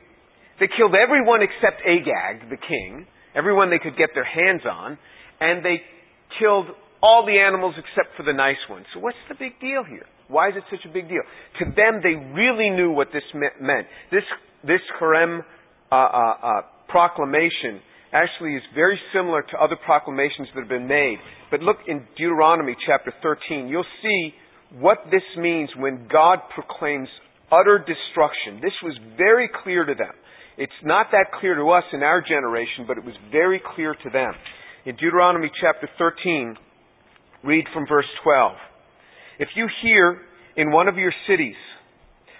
they 0.58 0.69
killed 0.76 0.94
everyone 0.99 1.40
except 1.43 1.81
Agag, 1.87 2.50
the 2.50 2.58
king, 2.58 3.06
everyone 3.35 3.70
they 3.70 3.78
could 3.78 3.96
get 3.96 4.11
their 4.14 4.26
hands 4.26 4.62
on, 4.67 4.99
and 5.40 5.64
they 5.64 5.81
killed 6.38 6.67
all 7.00 7.25
the 7.26 7.38
animals 7.38 7.75
except 7.78 8.17
for 8.17 8.25
the 8.25 8.32
nice 8.32 8.61
ones. 8.69 8.87
So 8.93 9.00
what's 9.00 9.23
the 9.28 9.37
big 9.38 9.58
deal 9.61 9.85
here? 9.87 10.06
Why 10.29 10.49
is 10.49 10.55
it 10.57 10.65
such 10.71 10.85
a 10.89 10.93
big 10.93 11.09
deal? 11.09 11.23
To 11.61 11.65
them, 11.77 12.01
they 12.03 12.15
really 12.35 12.71
knew 12.71 12.91
what 12.93 13.09
this 13.13 13.23
meant. 13.35 13.87
This, 14.11 14.25
this 14.63 14.81
Herem 15.01 15.41
uh, 15.91 15.95
uh, 15.95 15.99
uh, 15.99 16.63
proclamation 16.89 17.81
actually 18.13 18.55
is 18.55 18.63
very 18.75 18.99
similar 19.15 19.43
to 19.43 19.57
other 19.59 19.77
proclamations 19.85 20.49
that 20.55 20.61
have 20.61 20.69
been 20.69 20.89
made. 20.89 21.17
But 21.51 21.61
look 21.61 21.79
in 21.89 22.05
Deuteronomy 22.17 22.77
chapter 22.87 23.13
13. 23.23 23.69
You'll 23.69 23.85
see 24.03 24.35
what 24.79 24.99
this 25.11 25.25
means 25.37 25.71
when 25.77 26.09
God 26.11 26.39
proclaims 26.55 27.09
utter 27.51 27.79
destruction. 27.79 28.61
This 28.63 28.77
was 28.83 28.97
very 29.17 29.49
clear 29.63 29.85
to 29.85 29.95
them. 29.95 30.13
It's 30.57 30.73
not 30.85 31.07
that 31.13 31.33
clear 31.41 31.55
to 31.55 31.71
us 31.71 31.85
in 31.93 32.03
our 32.03 32.21
generation, 32.21 32.85
but 32.87 32.99
it 32.99 33.05
was 33.05 33.15
very 33.31 33.61
clear 33.75 33.95
to 33.95 34.11
them. 34.11 34.33
In 34.85 34.97
Deuteronomy 34.97 35.51
chapter 35.61 35.89
13, 35.99 36.57
read 37.45 37.65
from 37.73 37.87
verse 37.89 38.09
12. 38.23 38.53
If 39.38 39.49
you 39.56 39.69
hear 39.82 40.20
in 40.56 40.70
one 40.70 40.88
of 40.88 40.96
your 40.96 41.12
cities, 41.26 41.56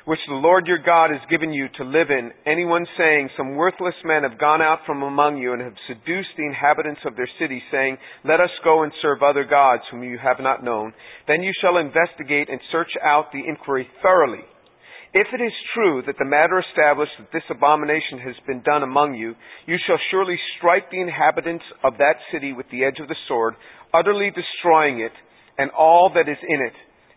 which 0.05 0.19
the 0.27 0.35
Lord 0.35 0.67
your 0.67 0.83
God 0.83 1.11
has 1.11 1.21
given 1.31 1.53
you 1.53 1.69
to 1.79 1.85
live 1.85 2.11
in, 2.11 2.33
anyone 2.45 2.85
saying, 2.99 3.31
Some 3.37 3.55
worthless 3.55 3.95
men 4.05 4.25
have 4.29 4.39
gone 4.39 4.61
out 4.61 4.81
from 4.85 5.03
among 5.03 5.39
you 5.39 5.53
and 5.53 5.63
have 5.63 5.79
seduced 5.87 6.35
the 6.37 6.45
inhabitants 6.45 7.01
of 7.07 7.15
their 7.17 7.29
city, 7.39 7.63
saying, 7.71 7.97
Let 8.25 8.41
us 8.41 8.51
go 8.65 8.83
and 8.83 8.93
serve 9.01 9.23
other 9.23 9.45
gods 9.45 9.83
whom 9.91 10.03
you 10.03 10.19
have 10.19 10.41
not 10.41 10.65
known, 10.65 10.93
then 11.29 11.43
you 11.43 11.53
shall 11.61 11.79
investigate 11.79 12.49
and 12.51 12.61
search 12.73 12.91
out 13.03 13.31
the 13.33 13.47
inquiry 13.47 13.87
thoroughly. 14.03 14.43
If 15.15 15.29
it 15.33 15.45
is 15.45 15.53
true 15.75 16.03
that 16.07 16.17
the 16.19 16.25
matter 16.25 16.59
established 16.59 17.13
that 17.19 17.33
this 17.33 17.45
abomination 17.51 18.19
has 18.25 18.35
been 18.47 18.63
done 18.63 18.83
among 18.83 19.15
you, 19.15 19.35
you 19.67 19.77
shall 19.87 20.01
surely 20.11 20.37
strike 20.57 20.91
the 20.91 21.01
inhabitants 21.01 21.65
of 21.85 21.99
that 21.99 22.17
city 22.33 22.53
with 22.53 22.67
the 22.73 22.83
edge 22.85 22.99
of 22.99 23.09
the 23.09 23.21
sword, 23.29 23.55
utterly 23.95 24.33
destroying 24.35 25.01
it 25.01 25.13
and 25.59 25.71
all 25.71 26.11
that 26.15 26.31
is 26.31 26.39
in 26.49 26.61
it, 26.67 26.75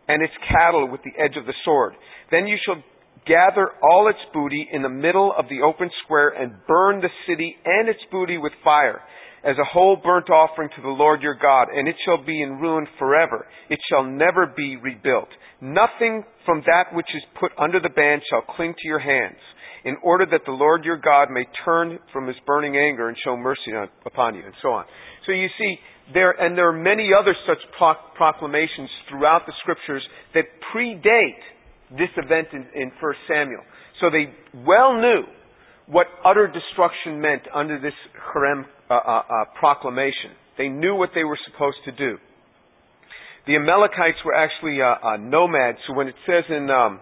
and 0.07 0.21
its 0.21 0.33
cattle 0.51 0.89
with 0.91 1.01
the 1.03 1.13
edge 1.21 1.37
of 1.37 1.45
the 1.45 1.53
sword. 1.63 1.93
Then 2.31 2.47
you 2.47 2.57
shall 2.65 2.83
gather 3.25 3.69
all 3.81 4.07
its 4.09 4.19
booty 4.33 4.67
in 4.71 4.81
the 4.83 4.89
middle 4.89 5.33
of 5.37 5.45
the 5.49 5.61
open 5.65 5.89
square 6.03 6.29
and 6.29 6.53
burn 6.67 7.01
the 7.01 7.09
city 7.27 7.55
and 7.65 7.89
its 7.89 7.99
booty 8.11 8.37
with 8.37 8.53
fire 8.63 9.01
as 9.43 9.55
a 9.57 9.71
whole 9.71 9.95
burnt 9.95 10.29
offering 10.29 10.69
to 10.75 10.81
the 10.81 10.87
Lord 10.87 11.21
your 11.21 11.35
God, 11.35 11.67
and 11.73 11.87
it 11.87 11.95
shall 12.03 12.23
be 12.25 12.41
in 12.41 12.57
ruin 12.57 12.87
forever. 12.97 13.45
It 13.69 13.79
shall 13.89 14.03
never 14.03 14.47
be 14.47 14.75
rebuilt. 14.75 15.29
Nothing 15.61 16.23
from 16.45 16.61
that 16.65 16.93
which 16.93 17.05
is 17.15 17.21
put 17.39 17.51
under 17.57 17.79
the 17.79 17.93
ban 17.95 18.21
shall 18.29 18.41
cling 18.55 18.73
to 18.73 18.87
your 18.87 18.99
hands, 18.99 19.37
in 19.85 19.97
order 20.01 20.25
that 20.31 20.41
the 20.45 20.51
Lord 20.51 20.83
your 20.83 20.97
God 20.97 21.29
may 21.29 21.45
turn 21.63 21.99
from 22.11 22.25
his 22.25 22.35
burning 22.47 22.75
anger 22.75 23.07
and 23.07 23.17
show 23.23 23.37
mercy 23.37 23.69
upon 24.05 24.33
you, 24.33 24.41
and 24.43 24.53
so 24.63 24.69
on. 24.69 24.85
So 25.27 25.31
you 25.31 25.47
see, 25.59 25.75
there, 26.13 26.31
and 26.31 26.57
there 26.57 26.69
are 26.69 26.73
many 26.73 27.09
other 27.17 27.35
such 27.47 27.57
proclamations 28.15 28.89
throughout 29.09 29.45
the 29.45 29.53
scriptures 29.61 30.03
that 30.33 30.45
predate 30.73 31.41
this 31.91 32.09
event 32.17 32.47
in, 32.53 32.65
in 32.79 32.91
1 32.99 33.13
Samuel. 33.27 33.61
So 34.01 34.09
they 34.09 34.33
well 34.65 34.99
knew 34.99 35.23
what 35.87 36.07
utter 36.23 36.47
destruction 36.47 37.21
meant 37.21 37.43
under 37.53 37.79
this 37.79 37.93
Herem 38.33 38.65
uh, 38.89 38.93
uh, 38.93 38.97
uh, 38.97 39.45
proclamation. 39.59 40.31
They 40.57 40.67
knew 40.67 40.95
what 40.95 41.09
they 41.13 41.23
were 41.23 41.37
supposed 41.51 41.77
to 41.85 41.91
do. 41.91 42.17
The 43.47 43.55
Amalekites 43.55 44.17
were 44.25 44.33
actually 44.33 44.79
uh, 44.81 45.07
uh, 45.07 45.17
nomads. 45.17 45.77
So 45.87 45.93
when 45.93 46.07
it 46.07 46.15
says 46.25 46.43
in, 46.49 46.69
um, 46.69 46.99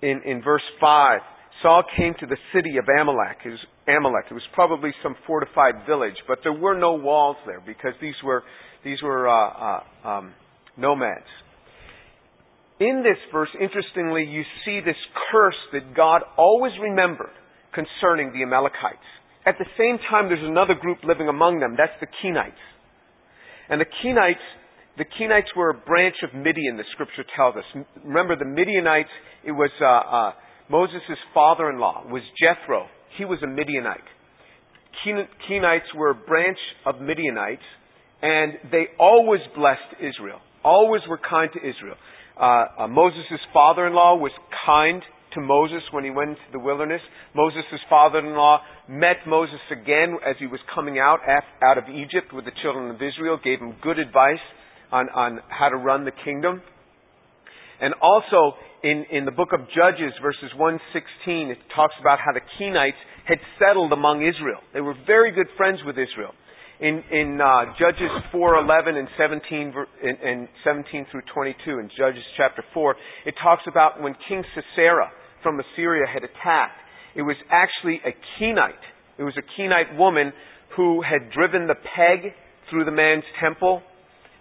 in 0.00 0.22
in 0.24 0.42
verse 0.42 0.62
five, 0.80 1.20
Saul 1.62 1.82
came 1.96 2.14
to 2.20 2.26
the 2.26 2.36
city 2.54 2.76
of 2.78 2.84
Amalek. 2.88 3.38
It 3.44 3.50
was 3.50 3.64
Amalek. 3.88 4.26
It 4.30 4.34
was 4.34 4.46
probably 4.54 4.90
some 5.02 5.16
fortified 5.26 5.86
village, 5.86 6.16
but 6.28 6.38
there 6.42 6.52
were 6.52 6.78
no 6.78 6.94
walls 6.94 7.36
there 7.46 7.62
because 7.64 7.92
these 8.00 8.14
were 8.24 8.42
these 8.84 9.02
were 9.02 9.28
uh, 9.28 9.32
uh, 10.04 10.08
um, 10.08 10.34
nomads. 10.76 11.26
In 12.78 13.02
this 13.02 13.16
verse, 13.32 13.48
interestingly, 13.60 14.24
you 14.24 14.42
see 14.64 14.80
this 14.84 15.00
curse 15.32 15.56
that 15.72 15.96
God 15.96 16.22
always 16.36 16.72
remembered 16.80 17.32
concerning 17.72 18.32
the 18.32 18.42
Amalekites. 18.42 19.06
At 19.46 19.56
the 19.58 19.64
same 19.78 19.98
time, 20.10 20.28
there's 20.28 20.44
another 20.44 20.74
group 20.74 20.98
living 21.04 21.28
among 21.28 21.60
them. 21.60 21.74
That's 21.78 21.96
the 22.00 22.06
Kenites. 22.20 22.60
And 23.68 23.80
the 23.80 23.86
Kenites, 23.86 24.44
the 24.98 25.04
Kenites 25.04 25.50
were 25.56 25.70
a 25.70 25.74
branch 25.74 26.16
of 26.22 26.34
Midian, 26.34 26.76
the 26.76 26.84
scripture 26.92 27.24
tells 27.34 27.56
us. 27.56 27.64
Remember, 28.04 28.36
the 28.36 28.44
Midianites, 28.44 29.10
it 29.44 29.52
was 29.52 29.70
uh, 29.80 29.86
uh, 29.86 30.32
Moses' 30.68 31.18
father-in-law, 31.32 32.04
was 32.10 32.22
Jethro. 32.40 32.86
He 33.18 33.24
was 33.24 33.38
a 33.42 33.46
Midianite. 33.46 34.00
Kenites 35.48 35.94
were 35.94 36.10
a 36.10 36.14
branch 36.14 36.58
of 36.84 37.00
Midianites, 37.00 37.62
and 38.22 38.54
they 38.72 38.86
always 38.98 39.40
blessed 39.54 40.00
Israel, 40.00 40.40
always 40.64 41.02
were 41.08 41.20
kind 41.28 41.50
to 41.52 41.58
Israel. 41.58 41.96
Uh, 42.40 42.84
uh, 42.84 42.88
Moses' 42.88 43.40
father-in-law 43.52 44.16
was 44.16 44.32
kind 44.66 45.02
to 45.34 45.40
Moses 45.40 45.82
when 45.92 46.02
he 46.02 46.10
went 46.10 46.30
into 46.30 46.42
the 46.52 46.58
wilderness. 46.58 47.00
Moses' 47.34 47.64
father-in-law 47.88 48.60
met 48.88 49.16
Moses 49.26 49.60
again 49.70 50.16
as 50.26 50.36
he 50.38 50.46
was 50.46 50.60
coming 50.74 50.98
out 50.98 51.20
out 51.62 51.78
of 51.78 51.84
Egypt 51.88 52.32
with 52.32 52.44
the 52.44 52.52
children 52.62 52.90
of 52.90 52.96
Israel, 52.96 53.38
gave 53.42 53.60
him 53.60 53.74
good 53.82 53.98
advice 53.98 54.42
on, 54.90 55.08
on 55.10 55.40
how 55.48 55.68
to 55.68 55.76
run 55.76 56.04
the 56.04 56.12
kingdom. 56.24 56.62
And 57.80 57.94
also 58.00 58.56
in, 58.82 59.04
in 59.10 59.24
the 59.24 59.30
book 59.30 59.50
of 59.52 59.60
Judges, 59.74 60.12
verses 60.22 60.50
116, 60.56 61.50
it 61.50 61.58
talks 61.74 61.94
about 62.00 62.18
how 62.18 62.32
the 62.32 62.44
Kenites 62.58 62.98
had 63.26 63.38
settled 63.58 63.92
among 63.92 64.22
Israel. 64.22 64.60
They 64.72 64.80
were 64.80 64.94
very 65.06 65.32
good 65.32 65.48
friends 65.56 65.80
with 65.84 65.96
Israel. 65.98 66.32
In, 66.78 67.02
in 67.10 67.40
uh, 67.40 67.72
Judges 67.80 68.12
4:11 68.34 68.98
and 68.98 69.08
17 69.16 69.72
and, 70.04 70.18
and 70.20 70.48
17 70.62 71.06
through 71.10 71.22
22, 71.32 71.78
in 71.78 71.88
Judges 71.96 72.22
chapter 72.36 72.62
4, 72.74 72.94
it 73.24 73.34
talks 73.42 73.62
about 73.66 74.02
when 74.02 74.14
King 74.28 74.44
Sisera 74.54 75.10
from 75.42 75.58
Assyria 75.58 76.04
had 76.06 76.22
attacked. 76.22 76.76
It 77.14 77.22
was 77.22 77.36
actually 77.50 78.00
a 78.04 78.12
Kenite. 78.36 78.84
It 79.18 79.22
was 79.22 79.34
a 79.38 79.46
Kenite 79.56 79.96
woman 79.96 80.32
who 80.76 81.00
had 81.00 81.32
driven 81.32 81.66
the 81.66 81.74
peg 81.74 82.32
through 82.68 82.84
the 82.84 82.92
man's 82.92 83.24
temple. 83.40 83.80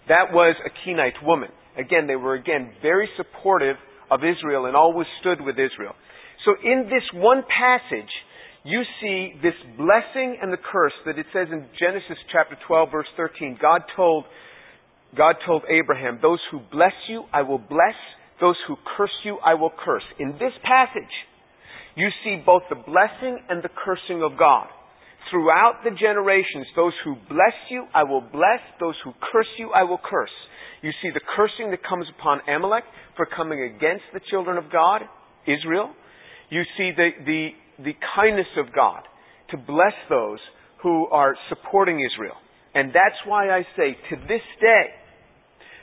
That 0.09 0.33
was 0.33 0.55
a 0.65 0.69
Kenite 0.83 1.23
woman. 1.23 1.49
Again, 1.77 2.07
they 2.07 2.15
were 2.15 2.35
again 2.35 2.71
very 2.81 3.09
supportive 3.17 3.75
of 4.09 4.21
Israel 4.23 4.65
and 4.65 4.75
always 4.75 5.07
stood 5.21 5.41
with 5.41 5.55
Israel. 5.55 5.93
So 6.45 6.53
in 6.63 6.85
this 6.85 7.03
one 7.13 7.43
passage, 7.43 8.11
you 8.63 8.81
see 9.01 9.33
this 9.41 9.53
blessing 9.77 10.37
and 10.41 10.51
the 10.51 10.57
curse 10.57 10.93
that 11.05 11.19
it 11.19 11.25
says 11.33 11.47
in 11.51 11.65
Genesis 11.79 12.17
chapter 12.31 12.57
12 12.67 12.91
verse 12.91 13.07
13. 13.17 13.57
God 13.61 13.81
told, 13.95 14.25
God 15.17 15.35
told 15.45 15.63
Abraham, 15.69 16.19
those 16.21 16.39
who 16.51 16.59
bless 16.71 16.93
you, 17.09 17.23
I 17.33 17.41
will 17.41 17.59
bless. 17.59 17.97
Those 18.41 18.57
who 18.67 18.75
curse 18.97 19.13
you, 19.23 19.37
I 19.45 19.53
will 19.53 19.71
curse. 19.71 20.03
In 20.19 20.33
this 20.33 20.51
passage, 20.63 21.13
you 21.95 22.09
see 22.23 22.41
both 22.45 22.63
the 22.69 22.75
blessing 22.75 23.39
and 23.49 23.63
the 23.63 23.69
cursing 23.69 24.23
of 24.23 24.37
God. 24.37 24.67
Throughout 25.31 25.81
the 25.83 25.91
generations, 25.91 26.67
those 26.75 26.93
who 27.03 27.15
bless 27.29 27.55
you, 27.69 27.85
I 27.93 28.03
will 28.03 28.21
bless. 28.21 28.61
Those 28.79 28.95
who 29.03 29.11
curse 29.31 29.47
you, 29.57 29.71
I 29.73 29.83
will 29.83 29.99
curse. 30.03 30.33
You 30.85 30.91
see 31.01 31.09
the 31.09 31.25
cursing 31.35 31.71
that 31.71 31.81
comes 31.81 32.05
upon 32.13 32.41
Amalek 32.47 32.83
for 33.17 33.25
coming 33.25 33.63
against 33.63 34.05
the 34.13 34.19
children 34.29 34.55
of 34.59 34.71
God, 34.71 35.01
Israel. 35.47 35.89
You 36.51 36.61
see 36.77 36.91
the, 36.95 37.09
the, 37.25 37.49
the 37.83 37.93
kindness 38.15 38.53
of 38.55 38.67
God 38.71 39.01
to 39.49 39.57
bless 39.57 39.97
those 40.11 40.37
who 40.83 41.07
are 41.07 41.33
supporting 41.49 42.05
Israel. 42.05 42.37
And 42.75 42.89
that's 42.89 43.17
why 43.25 43.49
I 43.49 43.63
say, 43.75 43.97
to 44.11 44.15
this 44.27 44.45
day, 44.61 44.85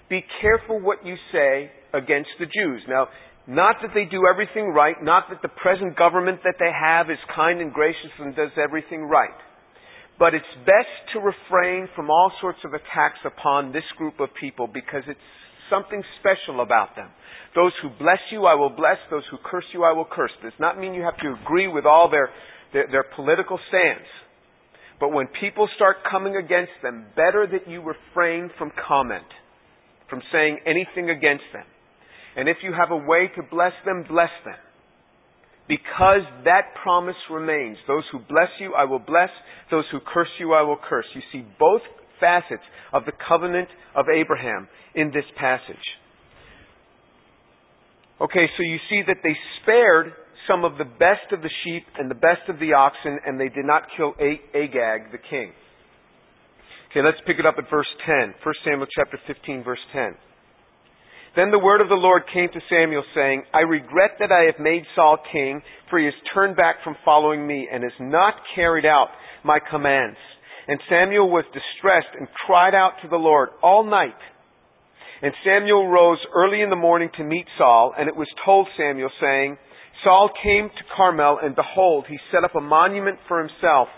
be 0.08 0.22
careful 0.40 0.80
what 0.80 1.04
you 1.04 1.16
say 1.32 1.72
against 1.92 2.30
the 2.38 2.46
Jews. 2.46 2.82
Now, 2.88 3.08
not 3.48 3.82
that 3.82 3.90
they 3.94 4.04
do 4.04 4.22
everything 4.32 4.68
right, 4.68 4.94
not 5.02 5.24
that 5.30 5.42
the 5.42 5.48
present 5.48 5.98
government 5.98 6.42
that 6.44 6.54
they 6.60 6.70
have 6.70 7.10
is 7.10 7.18
kind 7.34 7.60
and 7.60 7.72
gracious 7.72 8.14
and 8.20 8.36
does 8.36 8.54
everything 8.56 9.02
right. 9.02 9.34
But 10.22 10.34
it's 10.38 10.54
best 10.62 10.94
to 11.14 11.18
refrain 11.18 11.88
from 11.96 12.08
all 12.08 12.30
sorts 12.40 12.60
of 12.64 12.74
attacks 12.74 13.18
upon 13.26 13.72
this 13.72 13.82
group 13.98 14.20
of 14.20 14.28
people 14.40 14.68
because 14.72 15.02
it's 15.08 15.18
something 15.68 16.00
special 16.20 16.62
about 16.62 16.94
them. 16.94 17.08
Those 17.56 17.72
who 17.82 17.90
bless 17.98 18.22
you, 18.30 18.46
I 18.46 18.54
will 18.54 18.70
bless. 18.70 19.02
Those 19.10 19.24
who 19.32 19.38
curse 19.42 19.64
you, 19.74 19.82
I 19.82 19.90
will 19.90 20.06
curse. 20.06 20.30
Does 20.40 20.52
not 20.60 20.78
mean 20.78 20.94
you 20.94 21.02
have 21.02 21.16
to 21.26 21.34
agree 21.42 21.66
with 21.66 21.86
all 21.86 22.08
their, 22.08 22.30
their, 22.72 22.86
their 22.86 23.04
political 23.16 23.58
stance. 23.66 24.06
But 25.00 25.08
when 25.08 25.26
people 25.40 25.68
start 25.74 25.96
coming 26.08 26.36
against 26.36 26.78
them, 26.84 27.06
better 27.16 27.48
that 27.50 27.68
you 27.68 27.82
refrain 27.82 28.48
from 28.56 28.70
comment, 28.86 29.26
from 30.08 30.22
saying 30.30 30.60
anything 30.64 31.10
against 31.10 31.50
them. 31.52 31.66
And 32.36 32.48
if 32.48 32.58
you 32.62 32.72
have 32.72 32.92
a 32.92 32.96
way 32.96 33.28
to 33.34 33.42
bless 33.50 33.74
them, 33.84 34.04
bless 34.08 34.30
them. 34.44 34.54
Because 35.72 36.20
that 36.44 36.74
promise 36.82 37.16
remains. 37.30 37.78
Those 37.88 38.04
who 38.12 38.18
bless 38.18 38.52
you, 38.60 38.74
I 38.74 38.84
will 38.84 38.98
bless. 38.98 39.30
Those 39.70 39.84
who 39.90 40.00
curse 40.04 40.28
you, 40.38 40.52
I 40.52 40.60
will 40.60 40.76
curse. 40.76 41.06
You 41.14 41.22
see 41.32 41.46
both 41.58 41.80
facets 42.20 42.62
of 42.92 43.06
the 43.06 43.12
covenant 43.26 43.68
of 43.96 44.04
Abraham 44.14 44.68
in 44.94 45.06
this 45.14 45.24
passage. 45.40 45.86
Okay, 48.20 48.44
so 48.58 48.62
you 48.62 48.76
see 48.90 49.00
that 49.06 49.16
they 49.24 49.34
spared 49.62 50.12
some 50.46 50.66
of 50.66 50.76
the 50.76 50.84
best 50.84 51.32
of 51.32 51.40
the 51.40 51.50
sheep 51.64 51.84
and 51.98 52.10
the 52.10 52.16
best 52.16 52.44
of 52.50 52.58
the 52.58 52.74
oxen, 52.74 53.18
and 53.24 53.40
they 53.40 53.48
did 53.48 53.64
not 53.64 53.84
kill 53.96 54.12
Agag, 54.20 55.10
the 55.10 55.24
king. 55.30 55.52
Okay, 56.90 57.00
let's 57.02 57.16
pick 57.26 57.38
it 57.38 57.46
up 57.46 57.54
at 57.56 57.70
verse 57.70 57.88
10. 58.04 58.34
1 58.44 58.54
Samuel 58.62 58.86
chapter 58.94 59.18
15, 59.26 59.64
verse 59.64 59.80
10. 59.94 60.12
Then 61.34 61.50
the 61.50 61.58
word 61.58 61.80
of 61.80 61.88
the 61.88 61.94
Lord 61.94 62.22
came 62.32 62.48
to 62.52 62.60
Samuel, 62.68 63.04
saying, 63.14 63.44
I 63.54 63.60
regret 63.60 64.12
that 64.20 64.30
I 64.30 64.44
have 64.52 64.60
made 64.60 64.82
Saul 64.94 65.16
king, 65.32 65.62
for 65.88 65.98
he 65.98 66.04
has 66.04 66.14
turned 66.34 66.56
back 66.56 66.76
from 66.84 66.96
following 67.04 67.46
me, 67.46 67.68
and 67.72 67.82
has 67.82 67.92
not 67.98 68.34
carried 68.54 68.84
out 68.84 69.08
my 69.42 69.58
commands. 69.58 70.18
And 70.68 70.78
Samuel 70.90 71.30
was 71.30 71.44
distressed, 71.54 72.14
and 72.18 72.28
cried 72.46 72.74
out 72.74 72.92
to 73.02 73.08
the 73.08 73.16
Lord 73.16 73.48
all 73.62 73.82
night. 73.82 74.18
And 75.22 75.32
Samuel 75.44 75.88
rose 75.88 76.18
early 76.34 76.60
in 76.60 76.68
the 76.68 76.76
morning 76.76 77.08
to 77.16 77.24
meet 77.24 77.46
Saul, 77.56 77.94
and 77.96 78.08
it 78.08 78.16
was 78.16 78.28
told 78.44 78.68
Samuel, 78.76 79.10
saying, 79.20 79.56
Saul 80.04 80.30
came 80.42 80.68
to 80.68 80.84
Carmel, 80.96 81.38
and 81.42 81.56
behold, 81.56 82.04
he 82.08 82.18
set 82.30 82.44
up 82.44 82.54
a 82.56 82.60
monument 82.60 83.18
for 83.26 83.38
himself. 83.38 83.88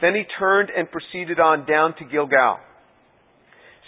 Then 0.00 0.14
he 0.14 0.24
turned 0.38 0.70
and 0.76 0.88
proceeded 0.90 1.38
on 1.38 1.66
down 1.66 1.94
to 1.98 2.04
Gilgal. 2.04 2.58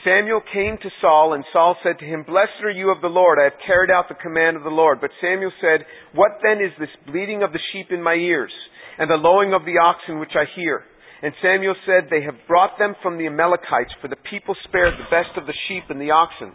Samuel 0.04 0.42
came 0.52 0.78
to 0.82 0.90
Saul, 1.00 1.34
and 1.34 1.44
Saul 1.52 1.76
said 1.82 1.98
to 2.00 2.04
him, 2.04 2.24
Blessed 2.26 2.58
are 2.64 2.74
you 2.74 2.90
of 2.90 3.00
the 3.00 3.12
Lord, 3.12 3.38
I 3.38 3.44
have 3.44 3.66
carried 3.66 3.90
out 3.90 4.10
the 4.10 4.18
command 4.18 4.56
of 4.56 4.64
the 4.66 4.74
Lord. 4.74 5.00
But 5.00 5.14
Samuel 5.22 5.52
said, 5.62 5.86
What 6.14 6.42
then 6.42 6.58
is 6.58 6.74
this 6.78 6.90
bleating 7.06 7.42
of 7.42 7.52
the 7.52 7.62
sheep 7.70 7.94
in 7.94 8.02
my 8.02 8.14
ears, 8.14 8.50
and 8.98 9.08
the 9.08 9.14
lowing 9.14 9.54
of 9.54 9.62
the 9.62 9.78
oxen 9.78 10.18
which 10.18 10.34
I 10.34 10.50
hear? 10.58 10.82
And 11.22 11.30
Samuel 11.38 11.78
said, 11.86 12.10
They 12.10 12.26
have 12.26 12.34
brought 12.48 12.82
them 12.82 12.98
from 13.00 13.16
the 13.16 13.30
Amalekites, 13.30 13.94
for 14.02 14.08
the 14.08 14.18
people 14.26 14.56
spared 14.66 14.98
the 14.98 15.06
best 15.06 15.38
of 15.38 15.46
the 15.46 15.54
sheep 15.68 15.86
and 15.88 16.00
the 16.02 16.10
oxen, 16.10 16.50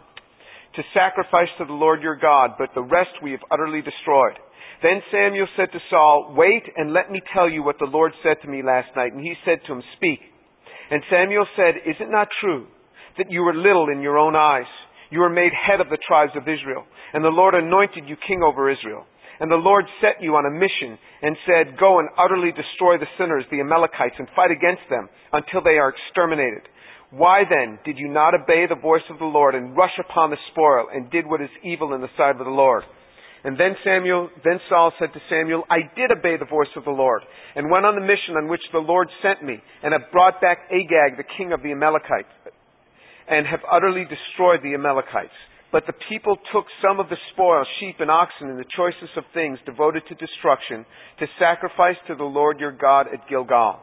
to 0.76 0.92
sacrifice 0.92 1.48
to 1.56 1.64
the 1.64 1.72
Lord 1.72 2.02
your 2.04 2.20
God, 2.20 2.60
but 2.60 2.68
the 2.74 2.84
rest 2.84 3.16
we 3.22 3.32
have 3.32 3.48
utterly 3.50 3.80
destroyed. 3.80 4.36
Then 4.82 5.00
Samuel 5.10 5.48
said 5.56 5.72
to 5.72 5.80
Saul, 5.88 6.34
Wait 6.36 6.68
and 6.76 6.92
let 6.92 7.10
me 7.10 7.24
tell 7.32 7.48
you 7.48 7.64
what 7.64 7.80
the 7.80 7.88
Lord 7.88 8.12
said 8.22 8.36
to 8.42 8.48
me 8.48 8.62
last 8.62 8.92
night. 8.94 9.12
And 9.16 9.24
he 9.24 9.34
said 9.44 9.64
to 9.66 9.72
him, 9.72 9.82
Speak. 9.96 10.20
And 10.90 11.02
Samuel 11.10 11.46
said, 11.56 11.88
Is 11.88 11.96
it 11.98 12.12
not 12.12 12.28
true? 12.40 12.68
That 13.18 13.30
you 13.30 13.42
were 13.42 13.54
little 13.54 13.88
in 13.92 14.00
your 14.00 14.18
own 14.18 14.34
eyes. 14.34 14.68
You 15.10 15.20
were 15.20 15.30
made 15.30 15.52
head 15.52 15.80
of 15.80 15.88
the 15.88 15.98
tribes 16.06 16.32
of 16.36 16.48
Israel, 16.48 16.84
and 17.12 17.24
the 17.24 17.32
Lord 17.32 17.54
anointed 17.54 18.04
you 18.06 18.16
king 18.26 18.42
over 18.42 18.70
Israel. 18.70 19.04
And 19.40 19.50
the 19.50 19.56
Lord 19.56 19.84
set 20.02 20.20
you 20.20 20.34
on 20.34 20.46
a 20.46 20.50
mission 20.50 20.98
and 21.22 21.36
said, 21.46 21.78
Go 21.78 22.00
and 22.00 22.08
utterly 22.18 22.50
destroy 22.50 22.98
the 22.98 23.10
sinners, 23.16 23.44
the 23.50 23.60
Amalekites, 23.60 24.18
and 24.18 24.26
fight 24.34 24.50
against 24.50 24.82
them 24.90 25.08
until 25.32 25.62
they 25.62 25.78
are 25.78 25.94
exterminated. 25.94 26.66
Why 27.10 27.44
then 27.48 27.78
did 27.86 27.96
you 27.96 28.08
not 28.08 28.34
obey 28.34 28.66
the 28.68 28.80
voice 28.80 29.06
of 29.08 29.18
the 29.18 29.30
Lord 29.30 29.54
and 29.54 29.76
rush 29.76 29.96
upon 29.98 30.30
the 30.30 30.42
spoil 30.50 30.88
and 30.92 31.10
did 31.10 31.26
what 31.26 31.40
is 31.40 31.48
evil 31.64 31.94
in 31.94 32.02
the 32.02 32.12
sight 32.18 32.36
of 32.36 32.44
the 32.44 32.52
Lord? 32.52 32.82
And 33.44 33.56
then 33.58 33.76
Samuel, 33.84 34.28
then 34.44 34.58
Saul 34.68 34.92
said 34.98 35.14
to 35.14 35.20
Samuel, 35.30 35.62
I 35.70 35.86
did 35.96 36.10
obey 36.10 36.36
the 36.36 36.50
voice 36.50 36.68
of 36.76 36.84
the 36.84 36.90
Lord 36.90 37.22
and 37.54 37.70
went 37.70 37.86
on 37.86 37.94
the 37.94 38.02
mission 38.02 38.34
on 38.36 38.48
which 38.48 38.60
the 38.72 38.82
Lord 38.82 39.08
sent 39.22 39.42
me 39.42 39.62
and 39.82 39.92
have 39.92 40.10
brought 40.10 40.40
back 40.40 40.68
Agag, 40.68 41.16
the 41.16 41.30
king 41.38 41.52
of 41.52 41.62
the 41.62 41.70
Amalekites, 41.70 42.28
and 43.28 43.46
have 43.46 43.60
utterly 43.70 44.04
destroyed 44.04 44.60
the 44.62 44.74
Amalekites. 44.74 45.36
But 45.70 45.84
the 45.86 45.96
people 46.08 46.36
took 46.52 46.64
some 46.80 46.98
of 46.98 47.10
the 47.10 47.20
spoil, 47.32 47.62
sheep 47.78 47.96
and 48.00 48.10
oxen, 48.10 48.48
and 48.48 48.58
the 48.58 48.72
choicest 48.74 49.12
of 49.16 49.24
things 49.34 49.58
devoted 49.66 50.02
to 50.08 50.14
destruction, 50.14 50.86
to 51.20 51.26
sacrifice 51.38 52.00
to 52.08 52.14
the 52.14 52.24
Lord 52.24 52.58
your 52.58 52.72
God 52.72 53.06
at 53.12 53.28
Gilgal. 53.28 53.80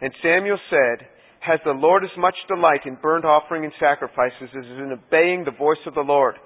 And 0.00 0.12
Samuel 0.22 0.58
said, 0.70 1.06
Has 1.40 1.58
the 1.64 1.72
Lord 1.72 2.04
as 2.04 2.16
much 2.16 2.36
delight 2.46 2.86
in 2.86 2.96
burnt 3.02 3.24
offering 3.24 3.64
and 3.64 3.72
sacrifices 3.80 4.50
as 4.54 4.64
in 4.78 4.94
obeying 4.94 5.44
the 5.44 5.58
voice 5.58 5.82
of 5.86 5.94
the 5.94 6.06
Lord? 6.06 6.36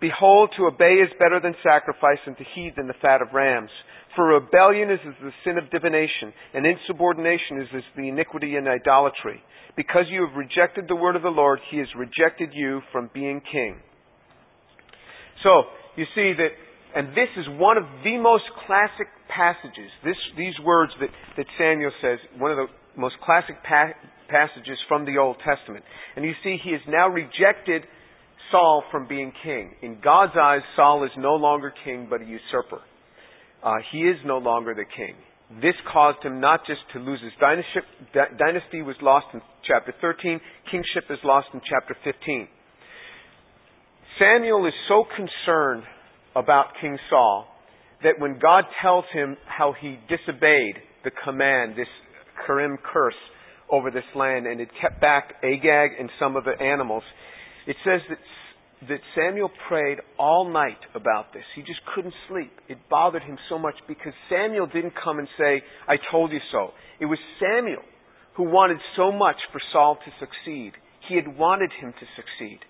Behold, 0.00 0.54
to 0.56 0.66
obey 0.66 0.94
is 1.02 1.10
better 1.18 1.40
than 1.42 1.54
sacrifice, 1.62 2.22
and 2.24 2.36
to 2.38 2.44
heed 2.54 2.74
than 2.76 2.86
the 2.86 3.00
fat 3.02 3.20
of 3.20 3.34
rams. 3.34 3.70
For 4.16 4.26
rebellion 4.34 4.90
is 4.90 4.98
as 5.06 5.14
the 5.22 5.30
sin 5.44 5.56
of 5.56 5.70
divination, 5.70 6.32
and 6.52 6.66
insubordination 6.66 7.60
is 7.60 7.68
as 7.76 7.82
the 7.96 8.08
iniquity 8.08 8.56
and 8.56 8.66
idolatry. 8.66 9.40
Because 9.76 10.04
you 10.10 10.26
have 10.26 10.36
rejected 10.36 10.86
the 10.88 10.96
word 10.96 11.14
of 11.14 11.22
the 11.22 11.28
Lord, 11.28 11.60
he 11.70 11.78
has 11.78 11.86
rejected 11.96 12.50
you 12.52 12.80
from 12.90 13.08
being 13.14 13.40
king. 13.52 13.76
So, 15.44 15.62
you 15.96 16.04
see 16.14 16.32
that, 16.36 16.50
and 16.98 17.10
this 17.10 17.30
is 17.38 17.46
one 17.58 17.76
of 17.76 17.84
the 18.02 18.18
most 18.18 18.44
classic 18.66 19.06
passages, 19.28 19.90
this, 20.04 20.16
these 20.36 20.54
words 20.64 20.92
that, 21.00 21.10
that 21.36 21.46
Samuel 21.56 21.92
says, 22.02 22.18
one 22.36 22.50
of 22.50 22.56
the 22.58 22.66
most 23.00 23.14
classic 23.24 23.56
pa- 23.62 23.94
passages 24.28 24.78
from 24.88 25.04
the 25.04 25.18
Old 25.18 25.36
Testament. 25.46 25.84
And 26.16 26.24
you 26.24 26.32
see, 26.42 26.56
he 26.62 26.72
has 26.72 26.80
now 26.88 27.08
rejected 27.08 27.82
Saul 28.50 28.82
from 28.90 29.06
being 29.06 29.32
king. 29.44 29.74
In 29.82 30.00
God's 30.02 30.32
eyes, 30.40 30.62
Saul 30.74 31.04
is 31.04 31.10
no 31.16 31.34
longer 31.34 31.72
king, 31.84 32.08
but 32.10 32.20
a 32.20 32.24
usurper. 32.24 32.82
Uh, 33.62 33.76
he 33.92 33.98
is 33.98 34.16
no 34.24 34.38
longer 34.38 34.74
the 34.74 34.84
king. 34.84 35.14
This 35.60 35.74
caused 35.92 36.24
him 36.24 36.40
not 36.40 36.60
just 36.66 36.80
to 36.92 37.00
lose 37.00 37.20
his 37.22 37.32
dynasty, 37.40 37.80
dynasty 38.14 38.82
was 38.82 38.96
lost 39.02 39.26
in 39.34 39.40
chapter 39.66 39.92
13, 40.00 40.40
kingship 40.70 41.10
is 41.10 41.18
lost 41.24 41.48
in 41.52 41.60
chapter 41.68 41.96
15. 42.04 42.48
Samuel 44.18 44.66
is 44.66 44.72
so 44.88 45.04
concerned 45.16 45.82
about 46.36 46.66
King 46.80 46.96
Saul 47.08 47.46
that 48.02 48.18
when 48.18 48.38
God 48.38 48.64
tells 48.80 49.04
him 49.12 49.36
how 49.46 49.74
he 49.78 49.98
disobeyed 50.08 50.76
the 51.04 51.10
command, 51.24 51.74
this 51.76 51.88
Karim 52.46 52.78
curse 52.92 53.14
over 53.70 53.90
this 53.90 54.04
land, 54.14 54.46
and 54.46 54.60
it 54.60 54.68
kept 54.80 55.00
back 55.00 55.34
Agag 55.42 55.90
and 55.98 56.10
some 56.18 56.36
of 56.36 56.44
the 56.44 56.58
animals, 56.62 57.02
it 57.66 57.76
says 57.84 58.00
that 58.08 58.18
that 58.88 59.00
Samuel 59.14 59.50
prayed 59.68 59.98
all 60.18 60.50
night 60.50 60.78
about 60.94 61.32
this. 61.34 61.44
He 61.54 61.62
just 61.62 61.80
couldn't 61.94 62.14
sleep. 62.28 62.50
It 62.68 62.78
bothered 62.88 63.22
him 63.22 63.36
so 63.48 63.58
much 63.58 63.74
because 63.86 64.12
Samuel 64.30 64.66
didn't 64.66 64.94
come 65.02 65.18
and 65.18 65.28
say, 65.38 65.62
I 65.86 65.96
told 66.10 66.32
you 66.32 66.40
so. 66.50 66.70
It 66.98 67.06
was 67.06 67.18
Samuel 67.38 67.82
who 68.36 68.44
wanted 68.44 68.78
so 68.96 69.12
much 69.12 69.36
for 69.52 69.60
Saul 69.72 69.96
to 69.96 70.10
succeed. 70.18 70.72
He 71.08 71.16
had 71.16 71.36
wanted 71.36 71.70
him 71.80 71.92
to 71.92 72.06
succeed. 72.16 72.60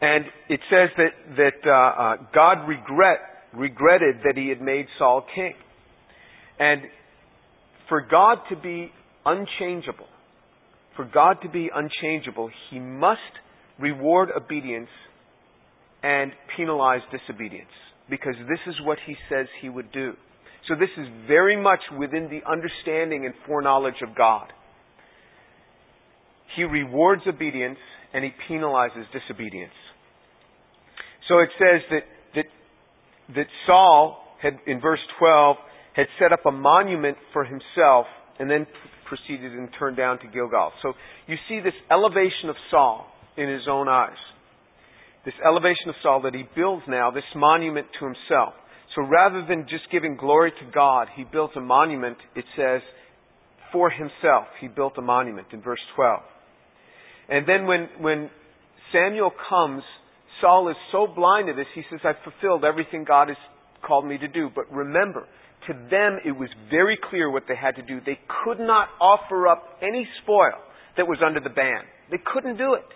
And 0.00 0.24
it 0.48 0.60
says 0.70 0.90
that, 0.96 1.36
that 1.36 1.68
uh, 1.68 2.02
uh, 2.02 2.16
God 2.32 2.66
regret, 2.68 3.18
regretted 3.52 4.16
that 4.24 4.36
he 4.36 4.48
had 4.48 4.62
made 4.62 4.86
Saul 4.98 5.26
king. 5.34 5.54
And 6.58 6.82
for 7.88 8.00
God 8.00 8.38
to 8.50 8.56
be 8.56 8.90
unchangeable, 9.26 10.06
for 10.96 11.04
God 11.04 11.38
to 11.42 11.48
be 11.48 11.68
unchangeable, 11.74 12.50
he 12.70 12.78
must 12.78 13.20
reward 13.78 14.30
obedience 14.36 14.88
and 16.02 16.32
penalize 16.56 17.00
disobedience 17.10 17.70
because 18.10 18.34
this 18.48 18.60
is 18.66 18.74
what 18.84 18.98
he 19.06 19.14
says 19.28 19.46
he 19.60 19.68
would 19.68 19.92
do. 19.92 20.12
So 20.68 20.74
this 20.74 20.90
is 20.98 21.06
very 21.26 21.60
much 21.60 21.80
within 21.98 22.28
the 22.30 22.40
understanding 22.50 23.24
and 23.24 23.34
foreknowledge 23.46 24.02
of 24.06 24.16
God. 24.16 24.52
He 26.56 26.64
rewards 26.64 27.22
obedience 27.26 27.78
and 28.12 28.24
he 28.24 28.30
penalizes 28.50 29.04
disobedience. 29.12 29.72
So 31.28 31.40
it 31.40 31.50
says 31.58 31.82
that, 31.90 32.02
that, 32.34 32.44
that 33.34 33.46
Saul 33.66 34.22
had, 34.42 34.58
in 34.66 34.80
verse 34.80 35.00
12, 35.18 35.56
had 35.94 36.06
set 36.18 36.32
up 36.32 36.46
a 36.46 36.52
monument 36.52 37.16
for 37.32 37.44
himself 37.44 38.06
and 38.38 38.50
then 38.50 38.66
proceeded 39.08 39.52
and 39.52 39.68
turned 39.78 39.96
down 39.96 40.18
to 40.20 40.26
Gilgal. 40.28 40.72
So 40.82 40.92
you 41.26 41.36
see 41.48 41.60
this 41.60 41.74
elevation 41.90 42.48
of 42.48 42.56
Saul 42.70 43.06
in 43.38 43.48
his 43.48 43.62
own 43.70 43.88
eyes. 43.88 44.18
This 45.24 45.34
elevation 45.46 45.88
of 45.88 45.94
Saul 46.02 46.22
that 46.22 46.34
he 46.34 46.44
builds 46.56 46.82
now, 46.88 47.10
this 47.10 47.24
monument 47.34 47.86
to 48.00 48.06
himself. 48.06 48.54
So 48.94 49.02
rather 49.02 49.44
than 49.46 49.66
just 49.68 49.84
giving 49.92 50.16
glory 50.16 50.50
to 50.50 50.70
God, 50.72 51.08
he 51.14 51.24
built 51.24 51.52
a 51.56 51.60
monument, 51.60 52.16
it 52.34 52.44
says, 52.56 52.82
for 53.72 53.90
himself. 53.90 54.46
He 54.60 54.68
built 54.68 54.94
a 54.98 55.02
monument 55.02 55.48
in 55.52 55.62
verse 55.62 55.80
12. 55.94 56.20
And 57.28 57.46
then 57.46 57.66
when, 57.66 57.88
when 58.00 58.30
Samuel 58.92 59.30
comes, 59.48 59.82
Saul 60.40 60.70
is 60.70 60.76
so 60.92 61.06
blind 61.06 61.48
to 61.48 61.52
this, 61.52 61.66
he 61.74 61.82
says, 61.90 62.00
I've 62.04 62.22
fulfilled 62.24 62.64
everything 62.64 63.04
God 63.06 63.28
has 63.28 63.36
called 63.86 64.06
me 64.06 64.18
to 64.18 64.28
do. 64.28 64.48
But 64.54 64.72
remember, 64.72 65.26
to 65.66 65.74
them 65.74 66.18
it 66.24 66.32
was 66.32 66.48
very 66.70 66.98
clear 67.10 67.30
what 67.30 67.44
they 67.48 67.56
had 67.56 67.76
to 67.76 67.82
do. 67.82 68.00
They 68.04 68.18
could 68.44 68.58
not 68.58 68.88
offer 69.00 69.46
up 69.46 69.64
any 69.82 70.08
spoil 70.22 70.56
that 70.96 71.06
was 71.06 71.18
under 71.24 71.40
the 71.40 71.50
ban. 71.50 71.82
They 72.10 72.18
couldn't 72.32 72.56
do 72.56 72.74
it. 72.74 72.86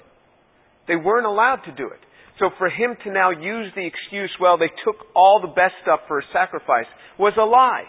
They 0.89 0.97
weren't 0.97 1.27
allowed 1.27 1.61
to 1.67 1.73
do 1.73 1.87
it. 1.87 2.01
So 2.39 2.51
for 2.59 2.69
him 2.69 2.97
to 3.05 3.12
now 3.12 3.31
use 3.31 3.73
the 3.77 3.87
excuse, 3.87 4.31
well, 4.41 4.59
they 4.59 4.71
took 4.85 4.97
all 5.15 5.41
the 5.41 5.55
best 5.55 5.75
stuff 5.83 6.01
for 6.09 6.19
a 6.19 6.23
sacrifice, 6.33 6.87
was 7.18 7.35
a 7.38 7.45
lie. 7.45 7.85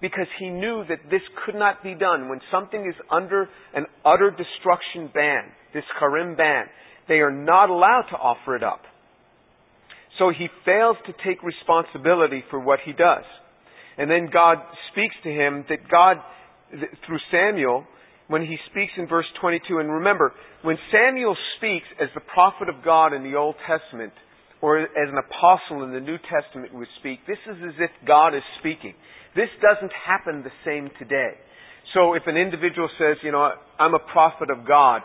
Because 0.00 0.26
he 0.38 0.50
knew 0.50 0.84
that 0.88 0.98
this 1.10 1.22
could 1.44 1.54
not 1.54 1.82
be 1.82 1.94
done. 1.94 2.28
When 2.28 2.40
something 2.50 2.84
is 2.86 2.96
under 3.10 3.48
an 3.74 3.86
utter 4.04 4.30
destruction 4.30 5.10
ban, 5.14 5.44
this 5.72 5.84
Karim 5.98 6.36
ban, 6.36 6.66
they 7.08 7.20
are 7.20 7.30
not 7.30 7.70
allowed 7.70 8.06
to 8.10 8.16
offer 8.16 8.56
it 8.56 8.62
up. 8.62 8.80
So 10.18 10.30
he 10.36 10.48
fails 10.64 10.96
to 11.06 11.12
take 11.26 11.42
responsibility 11.42 12.42
for 12.50 12.60
what 12.60 12.80
he 12.84 12.92
does. 12.92 13.24
And 13.96 14.10
then 14.10 14.28
God 14.32 14.58
speaks 14.92 15.14
to 15.22 15.30
him 15.30 15.64
that 15.68 15.88
God, 15.90 16.16
through 17.06 17.18
Samuel, 17.30 17.84
when 18.34 18.42
he 18.42 18.58
speaks 18.68 18.90
in 18.98 19.06
verse 19.06 19.30
22. 19.40 19.78
And 19.78 20.02
remember, 20.02 20.34
when 20.62 20.76
Samuel 20.90 21.36
speaks 21.56 21.86
as 22.02 22.08
the 22.16 22.26
prophet 22.34 22.68
of 22.68 22.84
God 22.84 23.12
in 23.12 23.22
the 23.22 23.38
Old 23.38 23.54
Testament, 23.62 24.12
or 24.60 24.80
as 24.82 24.88
an 25.06 25.22
apostle 25.22 25.84
in 25.84 25.92
the 25.92 26.00
New 26.00 26.18
Testament 26.18 26.74
would 26.74 26.88
speak, 26.98 27.20
this 27.28 27.38
is 27.46 27.56
as 27.62 27.74
if 27.78 27.90
God 28.04 28.34
is 28.34 28.42
speaking. 28.58 28.94
This 29.36 29.46
doesn't 29.62 29.92
happen 29.94 30.42
the 30.42 30.50
same 30.66 30.90
today. 30.98 31.38
So 31.94 32.14
if 32.14 32.24
an 32.26 32.36
individual 32.36 32.88
says, 32.98 33.18
you 33.22 33.30
know, 33.30 33.52
I'm 33.78 33.94
a 33.94 34.02
prophet 34.10 34.50
of 34.50 34.66
God, 34.66 35.02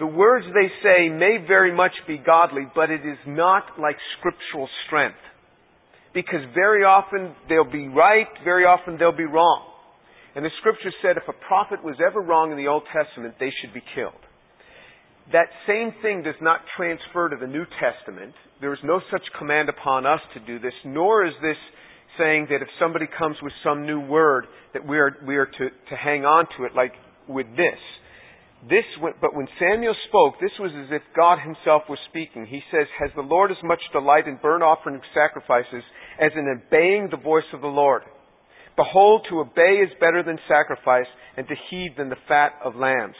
the 0.00 0.06
words 0.06 0.44
they 0.46 0.66
say 0.82 1.10
may 1.10 1.38
very 1.46 1.72
much 1.72 1.92
be 2.08 2.18
godly, 2.18 2.66
but 2.74 2.90
it 2.90 3.06
is 3.06 3.18
not 3.24 3.78
like 3.78 3.94
scriptural 4.18 4.68
strength. 4.88 5.22
Because 6.12 6.42
very 6.56 6.82
often 6.82 7.36
they'll 7.48 7.70
be 7.70 7.86
right, 7.86 8.26
very 8.42 8.64
often 8.64 8.96
they'll 8.98 9.16
be 9.16 9.30
wrong. 9.30 9.71
And 10.34 10.44
the 10.44 10.50
scripture 10.60 10.92
said 11.02 11.16
if 11.16 11.28
a 11.28 11.46
prophet 11.46 11.84
was 11.84 11.96
ever 12.00 12.20
wrong 12.20 12.50
in 12.50 12.56
the 12.56 12.68
Old 12.68 12.84
Testament, 12.92 13.34
they 13.38 13.52
should 13.60 13.74
be 13.74 13.82
killed. 13.94 14.20
That 15.30 15.48
same 15.68 15.94
thing 16.02 16.22
does 16.22 16.40
not 16.40 16.60
transfer 16.76 17.28
to 17.28 17.36
the 17.36 17.46
New 17.46 17.64
Testament. 17.78 18.34
There 18.60 18.72
is 18.72 18.80
no 18.82 19.00
such 19.10 19.22
command 19.38 19.68
upon 19.68 20.06
us 20.06 20.20
to 20.34 20.40
do 20.40 20.58
this, 20.58 20.74
nor 20.84 21.24
is 21.26 21.34
this 21.42 21.56
saying 22.18 22.48
that 22.50 22.62
if 22.62 22.68
somebody 22.80 23.06
comes 23.18 23.36
with 23.42 23.52
some 23.62 23.86
new 23.86 24.00
word 24.00 24.46
that 24.74 24.86
we 24.86 24.98
are, 24.98 25.16
we 25.26 25.36
are 25.36 25.46
to, 25.46 25.68
to 25.68 25.96
hang 25.96 26.24
on 26.24 26.46
to 26.58 26.64
it 26.64 26.74
like 26.74 26.92
with 27.28 27.46
this. 27.56 27.80
This, 28.68 28.84
but 29.20 29.34
when 29.34 29.48
Samuel 29.58 29.94
spoke, 30.08 30.34
this 30.40 30.54
was 30.60 30.70
as 30.86 30.86
if 30.90 31.02
God 31.16 31.38
himself 31.42 31.82
was 31.88 31.98
speaking. 32.08 32.46
He 32.46 32.60
says, 32.70 32.86
Has 33.00 33.10
the 33.16 33.22
Lord 33.22 33.50
as 33.50 33.58
much 33.64 33.80
delight 33.92 34.28
in 34.28 34.38
burnt 34.40 34.62
offering 34.62 35.00
sacrifices 35.12 35.82
as 36.20 36.30
in 36.36 36.46
obeying 36.46 37.08
the 37.10 37.16
voice 37.16 37.48
of 37.52 37.60
the 37.60 37.66
Lord? 37.66 38.02
Behold, 38.76 39.26
to 39.30 39.40
obey 39.40 39.82
is 39.82 39.90
better 40.00 40.22
than 40.22 40.38
sacrifice, 40.48 41.06
and 41.36 41.46
to 41.48 41.54
heed 41.70 41.94
than 41.98 42.08
the 42.08 42.16
fat 42.28 42.52
of 42.64 42.74
lambs. 42.76 43.16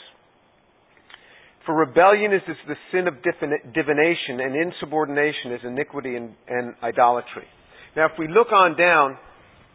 For 1.66 1.74
rebellion 1.74 2.32
is 2.32 2.42
the 2.66 2.74
sin 2.90 3.06
of 3.06 3.14
divination, 3.22 4.40
and 4.40 4.56
insubordination 4.56 5.52
is 5.52 5.60
iniquity 5.64 6.16
and, 6.16 6.34
and 6.48 6.74
idolatry. 6.82 7.46
Now, 7.94 8.06
if 8.06 8.12
we 8.18 8.26
look 8.26 8.50
on 8.50 8.76
down 8.76 9.16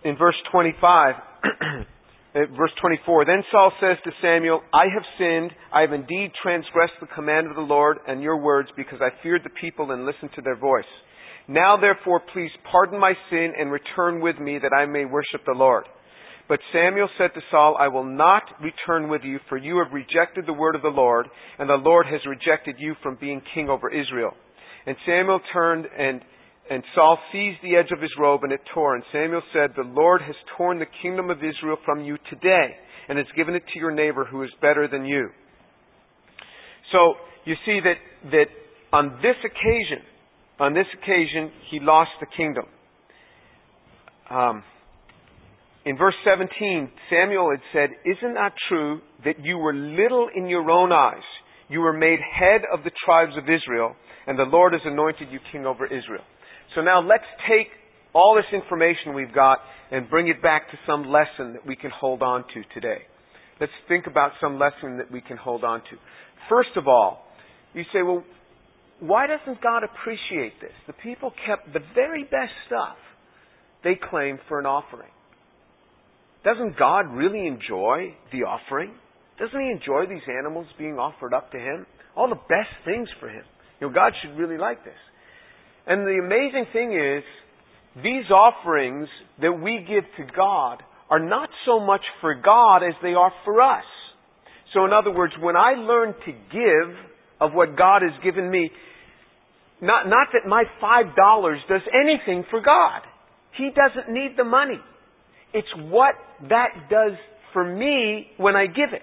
in 0.03 0.17
verse 0.17 0.35
25, 0.51 1.15
uh, 1.43 2.39
verse 2.57 2.71
24, 2.81 3.25
then 3.25 3.43
Saul 3.51 3.71
says 3.79 3.97
to 4.03 4.11
Samuel, 4.21 4.61
I 4.73 4.85
have 4.93 5.03
sinned. 5.17 5.51
I 5.71 5.81
have 5.81 5.93
indeed 5.93 6.31
transgressed 6.41 6.99
the 6.99 7.07
command 7.07 7.47
of 7.47 7.55
the 7.55 7.61
Lord 7.61 7.99
and 8.07 8.21
your 8.21 8.37
words 8.37 8.69
because 8.75 8.99
I 9.01 9.09
feared 9.23 9.43
the 9.43 9.61
people 9.61 9.91
and 9.91 10.05
listened 10.05 10.31
to 10.35 10.41
their 10.41 10.57
voice. 10.57 10.89
Now 11.47 11.77
therefore 11.77 12.21
please 12.33 12.51
pardon 12.71 12.99
my 12.99 13.13
sin 13.29 13.53
and 13.57 13.71
return 13.71 14.21
with 14.21 14.37
me 14.39 14.59
that 14.61 14.75
I 14.75 14.85
may 14.85 15.05
worship 15.05 15.41
the 15.45 15.53
Lord. 15.53 15.85
But 16.49 16.59
Samuel 16.71 17.09
said 17.17 17.31
to 17.33 17.41
Saul, 17.51 17.75
I 17.79 17.89
will 17.89 18.05
not 18.05 18.43
return 18.61 19.09
with 19.09 19.21
you, 19.23 19.39
for 19.49 19.57
you 19.57 19.83
have 19.83 19.93
rejected 19.93 20.45
the 20.45 20.53
word 20.53 20.75
of 20.75 20.81
the 20.81 20.87
Lord, 20.87 21.27
and 21.59 21.69
the 21.69 21.73
Lord 21.73 22.05
has 22.05 22.21
rejected 22.25 22.75
you 22.79 22.95
from 23.03 23.17
being 23.19 23.41
king 23.53 23.69
over 23.69 23.89
Israel. 23.89 24.31
And 24.85 24.95
Samuel 25.05 25.41
turned 25.53 25.85
and 25.97 26.21
and 26.69 26.83
Saul 26.95 27.17
seized 27.31 27.59
the 27.63 27.77
edge 27.77 27.91
of 27.95 28.01
his 28.01 28.11
robe 28.19 28.43
and 28.43 28.51
it 28.51 28.59
tore. 28.73 28.95
And 28.95 29.03
Samuel 29.13 29.41
said, 29.53 29.71
The 29.75 29.87
Lord 29.87 30.21
has 30.21 30.35
torn 30.57 30.79
the 30.79 30.85
kingdom 31.01 31.29
of 31.29 31.37
Israel 31.37 31.77
from 31.85 32.03
you 32.03 32.17
today 32.29 32.75
and 33.07 33.17
has 33.17 33.27
given 33.37 33.55
it 33.55 33.63
to 33.73 33.79
your 33.79 33.91
neighbor 33.91 34.25
who 34.25 34.43
is 34.43 34.49
better 34.61 34.87
than 34.87 35.05
you. 35.05 35.29
So 36.91 37.13
you 37.45 37.55
see 37.65 37.79
that, 37.83 38.31
that 38.31 38.47
on 38.91 39.19
this 39.21 39.35
occasion, 39.45 40.03
on 40.59 40.73
this 40.73 40.87
occasion, 40.93 41.51
he 41.69 41.79
lost 41.79 42.11
the 42.19 42.25
kingdom. 42.35 42.65
Um, 44.29 44.63
in 45.85 45.97
verse 45.97 46.15
17, 46.25 46.89
Samuel 47.09 47.51
had 47.51 47.61
said, 47.71 47.89
Isn't 48.03 48.33
that 48.33 48.53
true 48.67 48.99
that 49.23 49.35
you 49.43 49.57
were 49.57 49.73
little 49.73 50.27
in 50.35 50.47
your 50.47 50.69
own 50.69 50.91
eyes? 50.91 51.23
You 51.69 51.79
were 51.81 51.93
made 51.93 52.19
head 52.19 52.61
of 52.73 52.83
the 52.83 52.91
tribes 53.05 53.33
of 53.37 53.43
Israel, 53.43 53.95
and 54.25 54.37
the 54.37 54.43
Lord 54.43 54.73
has 54.73 54.81
anointed 54.85 55.29
you 55.31 55.39
king 55.51 55.65
over 55.65 55.85
Israel. 55.85 56.23
So 56.75 56.81
now 56.81 57.01
let's 57.01 57.27
take 57.47 57.67
all 58.13 58.35
this 58.35 58.51
information 58.53 59.13
we've 59.13 59.33
got 59.33 59.59
and 59.91 60.09
bring 60.09 60.27
it 60.27 60.41
back 60.41 60.69
to 60.71 60.77
some 60.85 61.03
lesson 61.03 61.53
that 61.53 61.65
we 61.65 61.75
can 61.75 61.91
hold 61.91 62.21
on 62.21 62.43
to 62.53 62.63
today. 62.73 63.03
Let's 63.59 63.71
think 63.87 64.07
about 64.07 64.31
some 64.41 64.59
lesson 64.59 64.97
that 64.97 65.11
we 65.11 65.21
can 65.21 65.37
hold 65.37 65.63
on 65.63 65.79
to. 65.79 65.97
First 66.49 66.75
of 66.75 66.87
all, 66.87 67.23
you 67.73 67.83
say, 67.93 68.01
well, 68.03 68.23
why 68.99 69.27
doesn't 69.27 69.61
God 69.61 69.83
appreciate 69.83 70.59
this? 70.61 70.71
The 70.87 70.93
people 70.93 71.31
kept 71.45 71.73
the 71.73 71.81
very 71.93 72.23
best 72.23 72.53
stuff 72.65 72.97
they 73.83 73.93
claimed 74.09 74.39
for 74.47 74.59
an 74.59 74.65
offering. 74.65 75.11
Doesn't 76.43 76.77
God 76.77 77.13
really 77.13 77.45
enjoy 77.45 78.15
the 78.31 78.43
offering? 78.43 78.93
Doesn't 79.39 79.59
he 79.59 79.69
enjoy 79.69 80.07
these 80.09 80.25
animals 80.39 80.67
being 80.77 80.97
offered 80.97 81.33
up 81.33 81.51
to 81.51 81.57
him? 81.57 81.85
All 82.15 82.29
the 82.29 82.35
best 82.35 82.73
things 82.85 83.07
for 83.19 83.29
him. 83.29 83.43
You 83.79 83.87
know, 83.87 83.93
God 83.93 84.13
should 84.21 84.37
really 84.37 84.57
like 84.57 84.83
this. 84.83 84.97
And 85.85 86.01
the 86.01 86.19
amazing 86.23 86.65
thing 86.73 86.93
is, 86.93 87.23
these 88.03 88.29
offerings 88.31 89.07
that 89.41 89.53
we 89.53 89.85
give 89.87 90.03
to 90.17 90.33
God 90.35 90.81
are 91.09 91.19
not 91.19 91.49
so 91.65 91.79
much 91.79 92.01
for 92.21 92.35
God 92.35 92.77
as 92.77 92.93
they 93.01 93.13
are 93.13 93.31
for 93.45 93.61
us. 93.61 93.85
So 94.73 94.85
in 94.85 94.93
other 94.93 95.11
words, 95.11 95.33
when 95.39 95.55
I 95.55 95.73
learn 95.73 96.13
to 96.13 96.31
give 96.31 96.95
of 97.39 97.53
what 97.53 97.77
God 97.77 98.01
has 98.01 98.23
given 98.23 98.49
me, 98.49 98.71
not, 99.81 100.07
not 100.07 100.29
that 100.33 100.47
my 100.47 100.63
five 100.81 101.15
dollars 101.15 101.59
does 101.69 101.81
anything 101.93 102.43
for 102.49 102.61
God. 102.61 103.01
He 103.57 103.69
doesn't 103.69 104.11
need 104.13 104.35
the 104.37 104.43
money. 104.43 104.79
It's 105.53 105.67
what 105.77 106.15
that 106.49 106.89
does 106.89 107.17
for 107.53 107.63
me 107.63 108.27
when 108.37 108.55
I 108.55 108.65
give 108.67 108.93
it. 108.93 109.01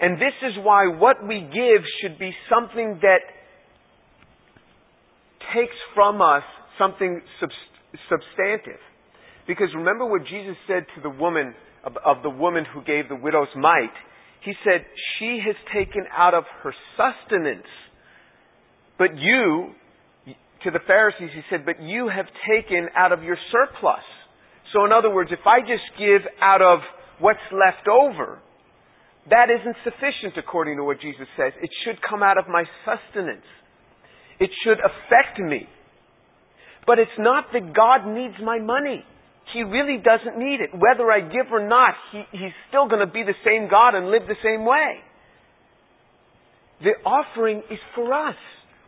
And 0.00 0.16
this 0.16 0.34
is 0.42 0.52
why 0.62 0.86
what 0.86 1.26
we 1.26 1.40
give 1.40 1.82
should 2.00 2.18
be 2.18 2.30
something 2.48 3.00
that 3.02 3.18
takes 5.54 5.76
from 5.94 6.20
us 6.20 6.44
something 6.78 7.20
substantive. 8.08 8.80
Because 9.46 9.68
remember 9.74 10.06
what 10.06 10.22
Jesus 10.22 10.56
said 10.68 10.84
to 10.94 11.00
the 11.02 11.10
woman, 11.10 11.54
of, 11.84 11.96
of 12.04 12.22
the 12.22 12.30
woman 12.30 12.64
who 12.72 12.82
gave 12.84 13.08
the 13.08 13.16
widow's 13.16 13.48
mite. 13.56 13.96
He 14.44 14.52
said, 14.64 14.84
She 15.18 15.40
has 15.44 15.56
taken 15.72 16.04
out 16.16 16.34
of 16.34 16.44
her 16.62 16.72
sustenance. 16.96 17.66
But 18.98 19.16
you, 19.16 19.74
to 20.64 20.70
the 20.70 20.80
Pharisees, 20.86 21.30
he 21.34 21.42
said, 21.50 21.64
But 21.64 21.82
you 21.82 22.08
have 22.08 22.26
taken 22.48 22.88
out 22.96 23.12
of 23.12 23.22
your 23.22 23.36
surplus. 23.52 24.04
So, 24.72 24.84
in 24.84 24.92
other 24.92 25.10
words, 25.10 25.30
if 25.32 25.46
I 25.46 25.60
just 25.60 25.86
give 25.98 26.22
out 26.40 26.62
of 26.62 26.80
what's 27.20 27.38
left 27.52 27.88
over, 27.88 28.38
that 29.30 29.48
isn't 29.50 29.76
sufficient 29.84 30.36
according 30.36 30.76
to 30.76 30.84
what 30.84 31.00
Jesus 31.00 31.26
says. 31.36 31.52
It 31.62 31.70
should 31.84 31.98
come 32.08 32.22
out 32.22 32.38
of 32.38 32.48
my 32.48 32.64
sustenance. 32.84 33.46
It 34.40 34.50
should 34.64 34.78
affect 34.78 35.38
me. 35.38 35.68
But 36.86 36.98
it's 36.98 37.18
not 37.18 37.46
that 37.52 37.74
God 37.74 38.08
needs 38.08 38.34
my 38.42 38.58
money. 38.58 39.04
He 39.52 39.62
really 39.62 39.96
doesn't 39.96 40.38
need 40.38 40.60
it. 40.60 40.70
Whether 40.72 41.10
I 41.10 41.20
give 41.20 41.52
or 41.52 41.66
not, 41.66 41.94
he, 42.12 42.22
He's 42.32 42.52
still 42.68 42.88
going 42.88 43.06
to 43.06 43.12
be 43.12 43.22
the 43.22 43.34
same 43.44 43.68
God 43.70 43.94
and 43.94 44.10
live 44.10 44.22
the 44.28 44.36
same 44.42 44.64
way. 44.64 45.00
The 46.80 46.92
offering 47.04 47.62
is 47.70 47.78
for 47.94 48.12
us. 48.12 48.36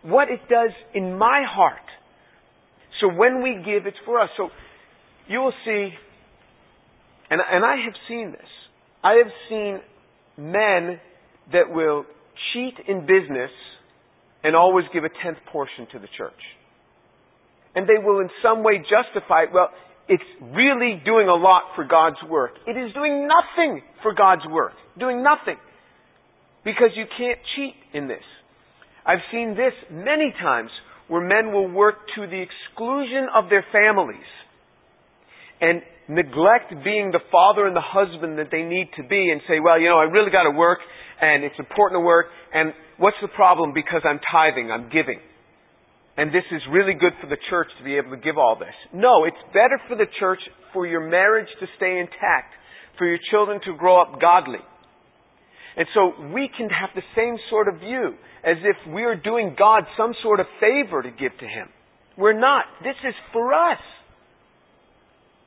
What 0.02 0.28
it 0.28 0.40
does 0.48 0.70
in 0.94 1.18
my 1.18 1.42
heart. 1.46 1.76
So 3.00 3.08
when 3.08 3.42
we 3.42 3.56
give, 3.64 3.86
it's 3.86 3.96
for 4.04 4.20
us. 4.20 4.30
So 4.36 4.48
you 5.28 5.40
will 5.40 5.52
see, 5.64 5.90
and, 7.30 7.40
and 7.40 7.64
I 7.64 7.76
have 7.84 7.94
seen 8.08 8.32
this. 8.32 8.48
I 9.02 9.14
have 9.14 9.32
seen 9.48 9.80
men 10.36 11.00
that 11.52 11.70
will 11.70 12.04
cheat 12.52 12.74
in 12.86 13.00
business 13.00 13.50
and 14.42 14.56
always 14.56 14.86
give 14.92 15.04
a 15.04 15.10
tenth 15.22 15.38
portion 15.52 15.86
to 15.92 15.98
the 15.98 16.08
church. 16.16 16.40
And 17.74 17.86
they 17.86 18.02
will 18.02 18.20
in 18.20 18.28
some 18.42 18.62
way 18.62 18.78
justify 18.78 19.44
it. 19.44 19.50
Well, 19.52 19.70
it's 20.10 20.26
really 20.42 21.00
doing 21.06 21.28
a 21.28 21.38
lot 21.38 21.70
for 21.76 21.86
God's 21.86 22.18
work. 22.28 22.50
It 22.66 22.74
is 22.74 22.92
doing 22.94 23.30
nothing 23.30 23.80
for 24.02 24.12
God's 24.12 24.42
work. 24.50 24.72
Doing 24.98 25.22
nothing. 25.22 25.54
Because 26.64 26.90
you 26.96 27.04
can't 27.16 27.38
cheat 27.54 27.74
in 27.94 28.08
this. 28.08 28.26
I've 29.06 29.22
seen 29.30 29.54
this 29.54 29.72
many 29.88 30.34
times 30.42 30.70
where 31.06 31.22
men 31.22 31.54
will 31.54 31.70
work 31.70 31.94
to 32.16 32.26
the 32.26 32.42
exclusion 32.42 33.30
of 33.32 33.48
their 33.50 33.64
families 33.70 34.26
and 35.60 35.80
neglect 36.08 36.74
being 36.82 37.12
the 37.12 37.22
father 37.30 37.68
and 37.68 37.76
the 37.76 37.86
husband 37.86 38.38
that 38.38 38.50
they 38.50 38.62
need 38.62 38.90
to 38.96 39.06
be 39.06 39.30
and 39.30 39.40
say, 39.46 39.60
well, 39.62 39.80
you 39.80 39.88
know, 39.88 39.98
I 39.98 40.10
really 40.10 40.32
got 40.32 40.42
to 40.42 40.50
work 40.50 40.80
and 41.20 41.44
it's 41.44 41.58
important 41.58 42.00
to 42.00 42.04
work 42.04 42.26
and 42.52 42.74
what's 42.98 43.16
the 43.22 43.28
problem 43.28 43.72
because 43.72 44.02
I'm 44.02 44.18
tithing, 44.26 44.72
I'm 44.72 44.90
giving 44.90 45.20
and 46.16 46.30
this 46.30 46.44
is 46.50 46.60
really 46.70 46.94
good 46.94 47.12
for 47.20 47.28
the 47.28 47.38
church 47.48 47.68
to 47.78 47.84
be 47.84 47.96
able 47.96 48.10
to 48.10 48.22
give 48.22 48.36
all 48.36 48.56
this. 48.58 48.74
No, 48.92 49.24
it's 49.24 49.40
better 49.52 49.80
for 49.88 49.96
the 49.96 50.06
church 50.18 50.40
for 50.72 50.86
your 50.86 51.08
marriage 51.08 51.48
to 51.60 51.66
stay 51.76 51.98
intact, 51.98 52.54
for 52.98 53.06
your 53.06 53.18
children 53.30 53.60
to 53.64 53.76
grow 53.76 54.00
up 54.02 54.20
godly. 54.20 54.60
And 55.76 55.86
so 55.94 56.12
we 56.34 56.50
can 56.56 56.68
have 56.68 56.90
the 56.94 57.06
same 57.16 57.36
sort 57.48 57.68
of 57.68 57.80
view, 57.80 58.14
as 58.44 58.56
if 58.64 58.92
we 58.92 59.04
are 59.04 59.16
doing 59.16 59.54
God 59.58 59.84
some 59.96 60.12
sort 60.22 60.40
of 60.40 60.46
favor 60.58 61.02
to 61.02 61.10
give 61.10 61.32
to 61.38 61.46
Him. 61.46 61.68
We're 62.18 62.38
not. 62.38 62.64
This 62.82 62.96
is 63.06 63.14
for 63.32 63.54
us. 63.54 63.78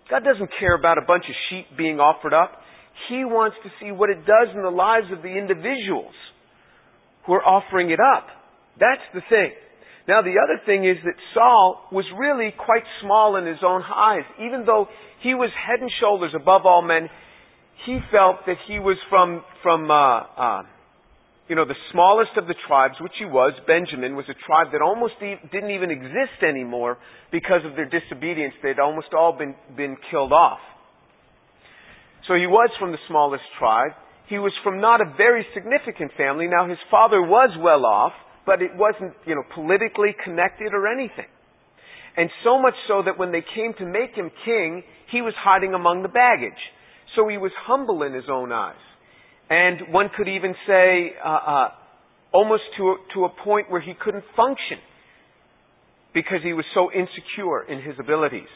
God 0.10 0.24
doesn't 0.24 0.50
care 0.60 0.76
about 0.76 0.98
a 0.98 1.06
bunch 1.06 1.26
of 1.28 1.36
sheep 1.50 1.78
being 1.78 2.00
offered 2.00 2.34
up. 2.34 2.62
He 3.10 3.26
wants 3.26 3.58
to 3.64 3.70
see 3.82 3.92
what 3.92 4.10
it 4.10 4.26
does 4.26 4.50
in 4.56 4.62
the 4.62 4.70
lives 4.70 5.08
of 5.12 5.22
the 5.22 5.30
individuals 5.38 6.14
who 7.26 7.34
are 7.34 7.44
offering 7.44 7.92
it 7.92 8.00
up. 8.00 8.28
That's 8.80 9.04
the 9.14 9.22
thing. 9.30 9.52
Now 10.08 10.22
the 10.22 10.36
other 10.44 10.60
thing 10.66 10.84
is 10.84 10.98
that 11.06 11.16
Saul 11.34 11.88
was 11.92 12.06
really 12.18 12.54
quite 12.58 12.84
small 13.02 13.38
in 13.38 13.46
his 13.46 13.64
own 13.66 13.82
eyes. 13.84 14.28
Even 14.40 14.66
though 14.66 14.88
he 15.22 15.34
was 15.34 15.50
head 15.56 15.80
and 15.80 15.90
shoulders 16.02 16.34
above 16.36 16.66
all 16.66 16.82
men, 16.82 17.10
he 17.86 18.00
felt 18.12 18.46
that 18.46 18.58
he 18.68 18.80
was 18.80 18.98
from, 19.10 19.44
from, 19.62 19.90
uh, 19.90 19.96
uh, 19.96 20.64
you 21.48 21.56
know, 21.56 21.66
the 21.66 21.80
smallest 21.92 22.32
of 22.38 22.48
the 22.48 22.56
tribes, 22.68 22.96
which 23.00 23.16
he 23.20 23.26
was. 23.26 23.54
Benjamin 23.68 24.16
was 24.16 24.26
a 24.30 24.36
tribe 24.48 24.72
that 24.72 24.82
almost 24.82 25.16
e- 25.22 25.36
didn't 25.52 25.72
even 25.72 25.92
exist 25.92 26.40
anymore 26.42 26.98
because 27.32 27.62
of 27.66 27.76
their 27.76 27.88
disobedience. 27.88 28.54
They'd 28.64 28.80
almost 28.80 29.08
all 29.18 29.36
been, 29.38 29.56
been 29.76 29.98
killed 30.12 30.32
off. 30.32 30.60
So 32.28 32.36
he 32.36 32.48
was 32.48 32.70
from 32.80 32.92
the 32.92 33.04
smallest 33.08 33.44
tribe. 33.60 33.92
He 34.30 34.40
was 34.40 34.54
from 34.64 34.80
not 34.80 35.02
a 35.02 35.14
very 35.18 35.46
significant 35.54 36.12
family. 36.16 36.48
Now 36.48 36.68
his 36.68 36.80
father 36.90 37.22
was 37.22 37.52
well 37.60 37.86
off, 37.86 38.14
but 38.46 38.62
it 38.62 38.72
wasn't, 38.76 39.14
you 39.26 39.36
know, 39.36 39.44
politically 39.54 40.16
connected 40.24 40.74
or 40.74 40.88
anything. 40.88 41.28
And 42.16 42.30
so 42.44 42.62
much 42.62 42.76
so 42.88 43.02
that 43.06 43.18
when 43.18 43.32
they 43.32 43.44
came 43.56 43.74
to 43.80 43.86
make 43.86 44.14
him 44.14 44.30
king, 44.46 44.84
he 45.12 45.22
was 45.22 45.34
hiding 45.38 45.74
among 45.74 46.04
the 46.04 46.10
baggage. 46.10 46.60
So 47.16 47.28
he 47.28 47.38
was 47.38 47.52
humble 47.66 48.04
in 48.04 48.14
his 48.14 48.26
own 48.30 48.52
eyes. 48.52 48.76
And 49.50 49.94
one 49.94 50.10
could 50.16 50.28
even 50.28 50.54
say, 50.68 51.14
uh, 51.24 51.30
uh, 51.30 51.68
almost 52.32 52.64
to 52.78 52.84
a, 52.84 52.96
to 53.14 53.26
a 53.26 53.30
point 53.44 53.70
where 53.70 53.82
he 53.82 53.94
couldn't 54.00 54.24
function 54.36 54.78
because 56.14 56.40
he 56.44 56.54
was 56.54 56.66
so 56.74 56.92
insecure 56.92 57.64
in 57.68 57.82
his 57.82 57.96
abilities. 58.00 58.52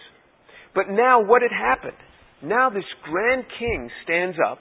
But 0.76 0.90
now 0.90 1.24
what 1.24 1.42
had 1.42 1.52
happened? 1.52 1.98
Now 2.44 2.70
this 2.70 2.86
grand 3.04 3.46
king 3.58 3.90
stands 4.04 4.38
up. 4.46 4.60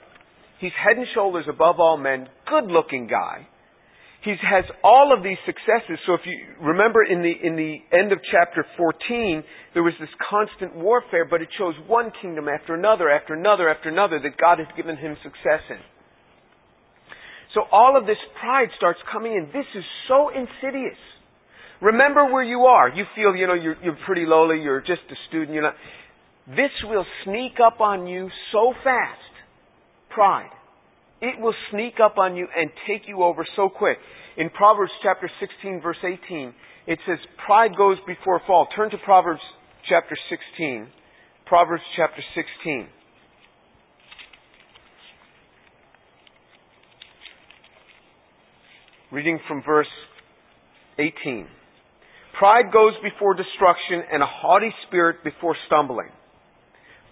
He's 0.59 0.71
head 0.83 0.97
and 0.97 1.05
shoulders 1.13 1.45
above 1.47 1.79
all 1.79 1.97
men, 1.97 2.27
good 2.49 2.71
looking 2.71 3.07
guy 3.07 3.47
he 4.27 4.35
has 4.43 4.65
all 4.83 5.15
of 5.15 5.23
these 5.23 5.39
successes. 5.45 5.95
So 6.05 6.13
if 6.13 6.21
you 6.25 6.35
remember 6.59 6.99
in 7.03 7.23
the, 7.23 7.31
in 7.31 7.55
the 7.55 7.79
end 7.95 8.11
of 8.11 8.19
chapter 8.27 8.65
14, 8.75 9.43
there 9.73 9.83
was 9.83 9.93
this 10.01 10.11
constant 10.29 10.75
warfare, 10.75 11.23
but 11.23 11.41
it 11.41 11.47
shows 11.57 11.75
one 11.87 12.11
kingdom 12.21 12.47
after 12.51 12.75
another, 12.75 13.09
after 13.09 13.35
another, 13.35 13.69
after 13.69 13.87
another 13.87 14.19
that 14.19 14.35
God 14.35 14.59
has 14.59 14.67
given 14.75 14.97
him 14.97 15.15
success 15.23 15.63
in. 15.69 15.79
So 17.55 17.61
all 17.71 17.95
of 17.97 18.05
this 18.05 18.19
pride 18.41 18.67
starts 18.75 18.99
coming 19.11 19.31
in. 19.31 19.47
This 19.55 19.69
is 19.73 19.83
so 20.09 20.27
insidious. 20.27 20.99
Remember 21.81 22.25
where 22.27 22.43
you 22.43 22.67
are. 22.67 22.89
You 22.89 23.05
feel, 23.15 23.33
you 23.33 23.47
know, 23.47 23.53
you're, 23.53 23.81
you're 23.81 23.97
pretty 24.05 24.25
lowly, 24.27 24.59
you're 24.59 24.81
just 24.81 25.07
a 25.09 25.15
student, 25.29 25.53
you're 25.53 25.63
not. 25.63 25.75
This 26.47 26.75
will 26.83 27.05
sneak 27.23 27.63
up 27.65 27.79
on 27.79 28.07
you 28.07 28.27
so 28.51 28.73
fast. 28.83 29.23
Pride 30.09 30.56
it 31.21 31.39
will 31.39 31.55
sneak 31.71 31.95
up 32.03 32.17
on 32.17 32.35
you 32.35 32.47
and 32.55 32.69
take 32.87 33.07
you 33.07 33.23
over 33.23 33.45
so 33.55 33.69
quick. 33.69 33.97
In 34.37 34.49
Proverbs 34.49 34.91
chapter 35.01 35.29
16 35.39 35.81
verse 35.81 35.97
18, 36.03 36.53
it 36.85 36.99
says, 37.07 37.17
pride 37.45 37.75
goes 37.77 37.97
before 38.07 38.41
fall. 38.47 38.67
Turn 38.75 38.89
to 38.91 38.97
Proverbs 39.03 39.41
chapter 39.89 40.15
16. 40.29 40.87
Proverbs 41.45 41.83
chapter 41.95 42.21
16. 42.35 42.87
Reading 49.11 49.39
from 49.47 49.63
verse 49.65 49.87
18. 50.99 51.47
Pride 52.37 52.65
goes 52.71 52.93
before 53.01 53.33
destruction 53.33 54.03
and 54.11 54.21
a 54.21 54.27
haughty 54.27 54.69
spirit 54.87 55.23
before 55.23 55.55
stumbling. 55.65 56.09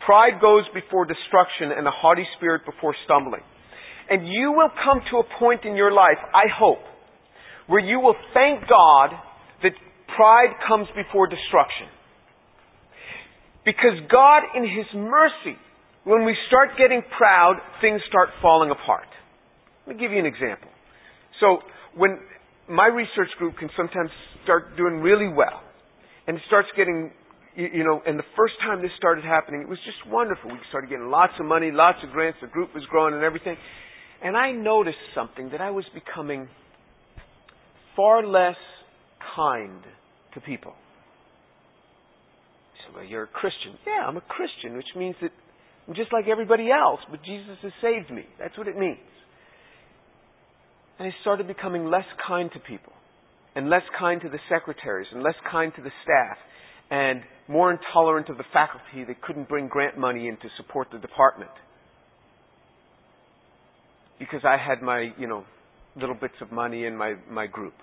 Pride 0.05 0.39
goes 0.39 0.63
before 0.73 1.05
destruction 1.05 1.71
and 1.75 1.87
a 1.87 1.91
haughty 1.91 2.25
spirit 2.37 2.61
before 2.65 2.93
stumbling. 3.05 3.41
And 4.09 4.27
you 4.27 4.53
will 4.55 4.69
come 4.83 5.01
to 5.11 5.17
a 5.17 5.39
point 5.39 5.65
in 5.65 5.75
your 5.75 5.91
life, 5.91 6.21
I 6.33 6.45
hope, 6.51 6.83
where 7.67 7.81
you 7.81 7.99
will 7.99 8.15
thank 8.33 8.61
God 8.69 9.09
that 9.63 9.71
pride 10.15 10.53
comes 10.67 10.87
before 10.95 11.27
destruction. 11.27 11.87
Because 13.65 13.97
God, 14.11 14.43
in 14.55 14.63
His 14.63 14.85
mercy, 14.93 15.57
when 16.03 16.23
we 16.23 16.37
start 16.47 16.77
getting 16.77 17.01
proud, 17.17 17.57
things 17.81 17.99
start 18.07 18.29
falling 18.41 18.69
apart. 18.69 19.09
Let 19.87 19.97
me 19.97 20.01
give 20.01 20.11
you 20.11 20.19
an 20.19 20.29
example. 20.29 20.69
So, 21.41 21.59
when 21.97 22.19
my 22.69 22.85
research 22.85 23.33
group 23.37 23.57
can 23.57 23.69
sometimes 23.75 24.09
start 24.43 24.77
doing 24.77 25.01
really 25.01 25.27
well, 25.27 25.65
and 26.27 26.37
it 26.37 26.43
starts 26.45 26.69
getting, 26.77 27.11
you 27.55 27.83
know, 27.83 28.01
and 28.05 28.17
the 28.17 28.29
first 28.37 28.53
time 28.61 28.81
this 28.81 28.93
started 28.97 29.25
happening, 29.25 29.61
it 29.61 29.69
was 29.69 29.81
just 29.85 29.97
wonderful. 30.05 30.51
We 30.51 30.57
started 30.69 30.89
getting 30.89 31.09
lots 31.09 31.33
of 31.39 31.45
money, 31.45 31.71
lots 31.71 31.97
of 32.05 32.11
grants, 32.11 32.37
the 32.41 32.47
group 32.47 32.73
was 32.73 32.83
growing 32.89 33.13
and 33.13 33.23
everything. 33.23 33.57
And 34.25 34.35
I 34.35 34.51
noticed 34.51 34.97
something 35.13 35.51
that 35.51 35.61
I 35.61 35.69
was 35.69 35.85
becoming 35.93 36.47
far 37.95 38.25
less 38.25 38.55
kind 39.35 39.83
to 40.33 40.41
people. 40.41 40.73
So, 42.81 42.95
well, 42.95 43.05
you're 43.05 43.25
a 43.25 43.27
Christian. 43.27 43.77
Yeah, 43.85 44.07
I'm 44.07 44.17
a 44.17 44.21
Christian, 44.21 44.77
which 44.77 44.87
means 44.97 45.15
that 45.21 45.29
I'm 45.87 45.93
just 45.93 46.11
like 46.11 46.25
everybody 46.27 46.71
else, 46.71 47.01
but 47.11 47.19
Jesus 47.23 47.55
has 47.61 47.71
saved 47.83 48.09
me. 48.09 48.23
That's 48.39 48.57
what 48.57 48.67
it 48.67 48.75
means. 48.75 48.97
And 50.97 51.07
I 51.07 51.11
started 51.21 51.45
becoming 51.45 51.85
less 51.85 52.07
kind 52.27 52.49
to 52.53 52.59
people, 52.59 52.93
and 53.53 53.69
less 53.69 53.83
kind 53.99 54.19
to 54.21 54.29
the 54.29 54.39
secretaries, 54.49 55.07
and 55.13 55.21
less 55.21 55.35
kind 55.51 55.71
to 55.75 55.83
the 55.83 55.91
staff, 56.01 56.37
and 56.89 57.21
more 57.47 57.71
intolerant 57.71 58.29
of 58.29 58.37
the 58.37 58.45
faculty 58.51 59.03
that 59.07 59.21
couldn't 59.21 59.47
bring 59.47 59.67
grant 59.67 59.99
money 59.99 60.27
in 60.27 60.37
to 60.37 60.49
support 60.57 60.87
the 60.91 60.97
department. 60.97 61.51
Because 64.19 64.41
I 64.45 64.57
had 64.57 64.81
my, 64.81 65.09
you 65.17 65.27
know, 65.27 65.43
little 65.95 66.15
bits 66.15 66.35
of 66.41 66.51
money 66.51 66.85
in 66.85 66.95
my, 66.95 67.15
my 67.29 67.47
group. 67.47 67.73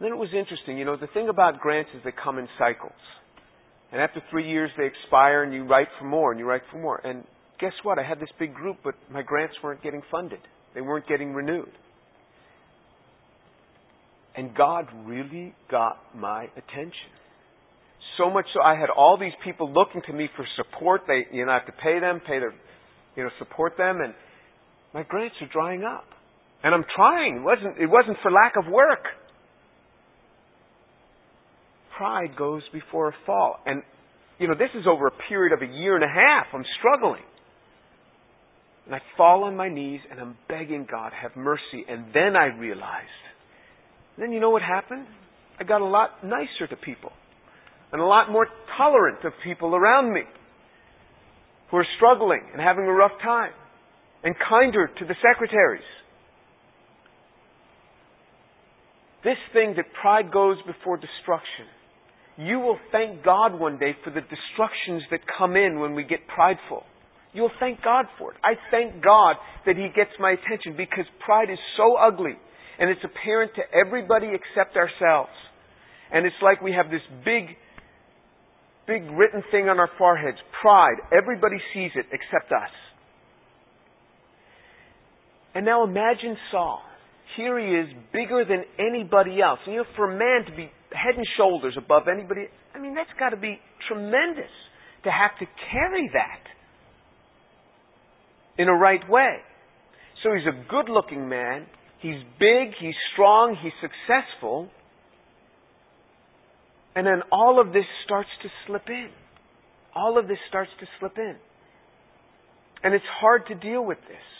Then 0.00 0.12
it 0.12 0.16
was 0.16 0.28
interesting, 0.36 0.76
you 0.76 0.84
know, 0.84 0.96
the 0.96 1.06
thing 1.08 1.28
about 1.28 1.58
grants 1.60 1.90
is 1.94 2.02
they 2.04 2.12
come 2.12 2.38
in 2.38 2.48
cycles. 2.58 2.92
And 3.92 4.00
after 4.00 4.20
three 4.30 4.48
years 4.48 4.70
they 4.76 4.84
expire 4.84 5.42
and 5.42 5.54
you 5.54 5.64
write 5.64 5.88
for 5.98 6.04
more 6.04 6.32
and 6.32 6.40
you 6.40 6.46
write 6.46 6.62
for 6.70 6.78
more. 6.78 7.00
And 7.04 7.24
guess 7.60 7.72
what? 7.82 7.98
I 7.98 8.02
had 8.02 8.20
this 8.20 8.28
big 8.38 8.54
group, 8.54 8.78
but 8.84 8.94
my 9.10 9.22
grants 9.22 9.54
weren't 9.62 9.82
getting 9.82 10.02
funded. 10.10 10.40
They 10.74 10.80
weren't 10.80 11.08
getting 11.08 11.32
renewed. 11.32 11.70
And 14.36 14.54
God 14.54 14.86
really 15.06 15.54
got 15.70 15.98
my 16.14 16.44
attention. 16.56 17.10
So 18.18 18.28
much 18.28 18.44
so 18.52 18.60
I 18.60 18.78
had 18.78 18.90
all 18.90 19.16
these 19.18 19.32
people 19.44 19.72
looking 19.72 20.02
to 20.06 20.12
me 20.12 20.28
for 20.36 20.44
support. 20.56 21.02
They 21.06 21.24
you 21.32 21.46
know 21.46 21.52
I 21.52 21.54
have 21.54 21.66
to 21.66 21.72
pay 21.72 22.00
them, 22.00 22.20
pay 22.20 22.38
their 22.38 22.52
you 23.16 23.24
know, 23.24 23.30
support 23.38 23.76
them 23.78 24.00
and 24.02 24.14
my 24.96 25.02
grants 25.02 25.36
are 25.42 25.48
drying 25.52 25.84
up. 25.84 26.06
And 26.64 26.74
I'm 26.74 26.84
trying. 26.96 27.36
It 27.36 27.42
wasn't 27.42 27.78
it 27.78 27.86
wasn't 27.86 28.16
for 28.22 28.30
lack 28.30 28.54
of 28.56 28.64
work. 28.72 29.04
Pride 31.98 32.34
goes 32.36 32.62
before 32.72 33.10
a 33.10 33.14
fall. 33.26 33.58
And 33.66 33.82
you 34.38 34.48
know, 34.48 34.54
this 34.54 34.70
is 34.74 34.86
over 34.88 35.06
a 35.06 35.12
period 35.28 35.52
of 35.52 35.60
a 35.60 35.70
year 35.70 35.96
and 35.96 36.02
a 36.02 36.08
half. 36.08 36.46
I'm 36.54 36.64
struggling. 36.78 37.22
And 38.86 38.94
I 38.94 39.00
fall 39.18 39.44
on 39.44 39.54
my 39.54 39.68
knees 39.68 40.00
and 40.10 40.18
I'm 40.18 40.38
begging 40.48 40.86
God, 40.90 41.12
have 41.12 41.36
mercy. 41.36 41.84
And 41.86 42.06
then 42.14 42.34
I 42.34 42.46
realized. 42.58 43.22
Then 44.16 44.32
you 44.32 44.40
know 44.40 44.50
what 44.50 44.62
happened? 44.62 45.06
I 45.60 45.64
got 45.64 45.82
a 45.82 45.86
lot 45.86 46.24
nicer 46.24 46.66
to 46.70 46.76
people 46.76 47.12
and 47.92 48.00
a 48.00 48.06
lot 48.06 48.30
more 48.30 48.46
tolerant 48.78 49.18
of 49.24 49.32
people 49.44 49.74
around 49.74 50.14
me 50.14 50.22
who 51.70 51.76
are 51.76 51.86
struggling 51.96 52.40
and 52.54 52.62
having 52.62 52.86
a 52.86 52.92
rough 52.92 53.12
time 53.22 53.52
and 54.26 54.34
kinder 54.42 54.90
to 54.98 55.04
the 55.04 55.14
secretaries. 55.22 55.86
This 59.22 59.38
thing 59.52 59.74
that 59.76 59.86
pride 60.02 60.32
goes 60.32 60.56
before 60.66 60.96
destruction. 60.96 61.70
You 62.36 62.58
will 62.58 62.78
thank 62.90 63.24
God 63.24 63.54
one 63.54 63.78
day 63.78 63.94
for 64.02 64.10
the 64.10 64.20
destructions 64.20 65.02
that 65.12 65.20
come 65.38 65.54
in 65.54 65.78
when 65.78 65.94
we 65.94 66.02
get 66.02 66.26
prideful. 66.26 66.82
You'll 67.34 67.54
thank 67.60 67.82
God 67.84 68.06
for 68.18 68.32
it. 68.32 68.38
I 68.42 68.54
thank 68.72 69.02
God 69.02 69.36
that 69.64 69.76
He 69.76 69.94
gets 69.94 70.10
my 70.18 70.32
attention 70.32 70.74
because 70.76 71.06
pride 71.24 71.48
is 71.48 71.62
so 71.76 71.94
ugly 71.94 72.34
and 72.80 72.90
it's 72.90 73.06
apparent 73.06 73.52
to 73.54 73.62
everybody 73.78 74.34
except 74.34 74.76
ourselves. 74.76 75.30
And 76.10 76.26
it's 76.26 76.42
like 76.42 76.60
we 76.60 76.72
have 76.72 76.90
this 76.90 77.06
big, 77.24 77.54
big 78.88 79.06
written 79.14 79.44
thing 79.52 79.68
on 79.68 79.78
our 79.78 79.90
foreheads 79.96 80.38
pride. 80.62 80.98
Everybody 81.16 81.62
sees 81.72 81.92
it 81.94 82.06
except 82.10 82.50
us. 82.50 82.74
And 85.56 85.64
now 85.64 85.84
imagine 85.84 86.36
Saul. 86.52 86.82
Here 87.34 87.58
he 87.58 87.64
is, 87.64 87.88
bigger 88.12 88.44
than 88.44 88.62
anybody 88.78 89.40
else. 89.40 89.58
And 89.64 89.72
you 89.72 89.80
know, 89.80 89.86
for 89.96 90.12
a 90.12 90.18
man 90.18 90.44
to 90.50 90.54
be 90.54 90.70
head 90.92 91.16
and 91.16 91.24
shoulders 91.38 91.74
above 91.78 92.02
anybody, 92.12 92.42
I 92.74 92.78
mean, 92.78 92.94
that's 92.94 93.08
got 93.18 93.30
to 93.30 93.38
be 93.38 93.58
tremendous 93.88 94.52
to 95.04 95.10
have 95.10 95.30
to 95.38 95.46
carry 95.72 96.10
that 96.12 96.42
in 98.58 98.68
a 98.68 98.74
right 98.74 99.00
way. 99.08 99.36
So 100.22 100.34
he's 100.34 100.46
a 100.46 100.68
good 100.68 100.92
looking 100.92 101.26
man. 101.26 101.64
He's 102.02 102.20
big, 102.38 102.74
he's 102.78 102.94
strong, 103.14 103.56
he's 103.62 103.72
successful. 103.80 104.68
And 106.94 107.06
then 107.06 107.22
all 107.32 107.62
of 107.62 107.72
this 107.72 107.86
starts 108.04 108.28
to 108.42 108.48
slip 108.66 108.90
in. 108.90 109.08
All 109.94 110.18
of 110.18 110.28
this 110.28 110.38
starts 110.50 110.70
to 110.80 110.86
slip 111.00 111.16
in. 111.16 111.36
And 112.84 112.92
it's 112.92 113.08
hard 113.20 113.46
to 113.46 113.54
deal 113.54 113.82
with 113.82 113.98
this. 114.06 114.35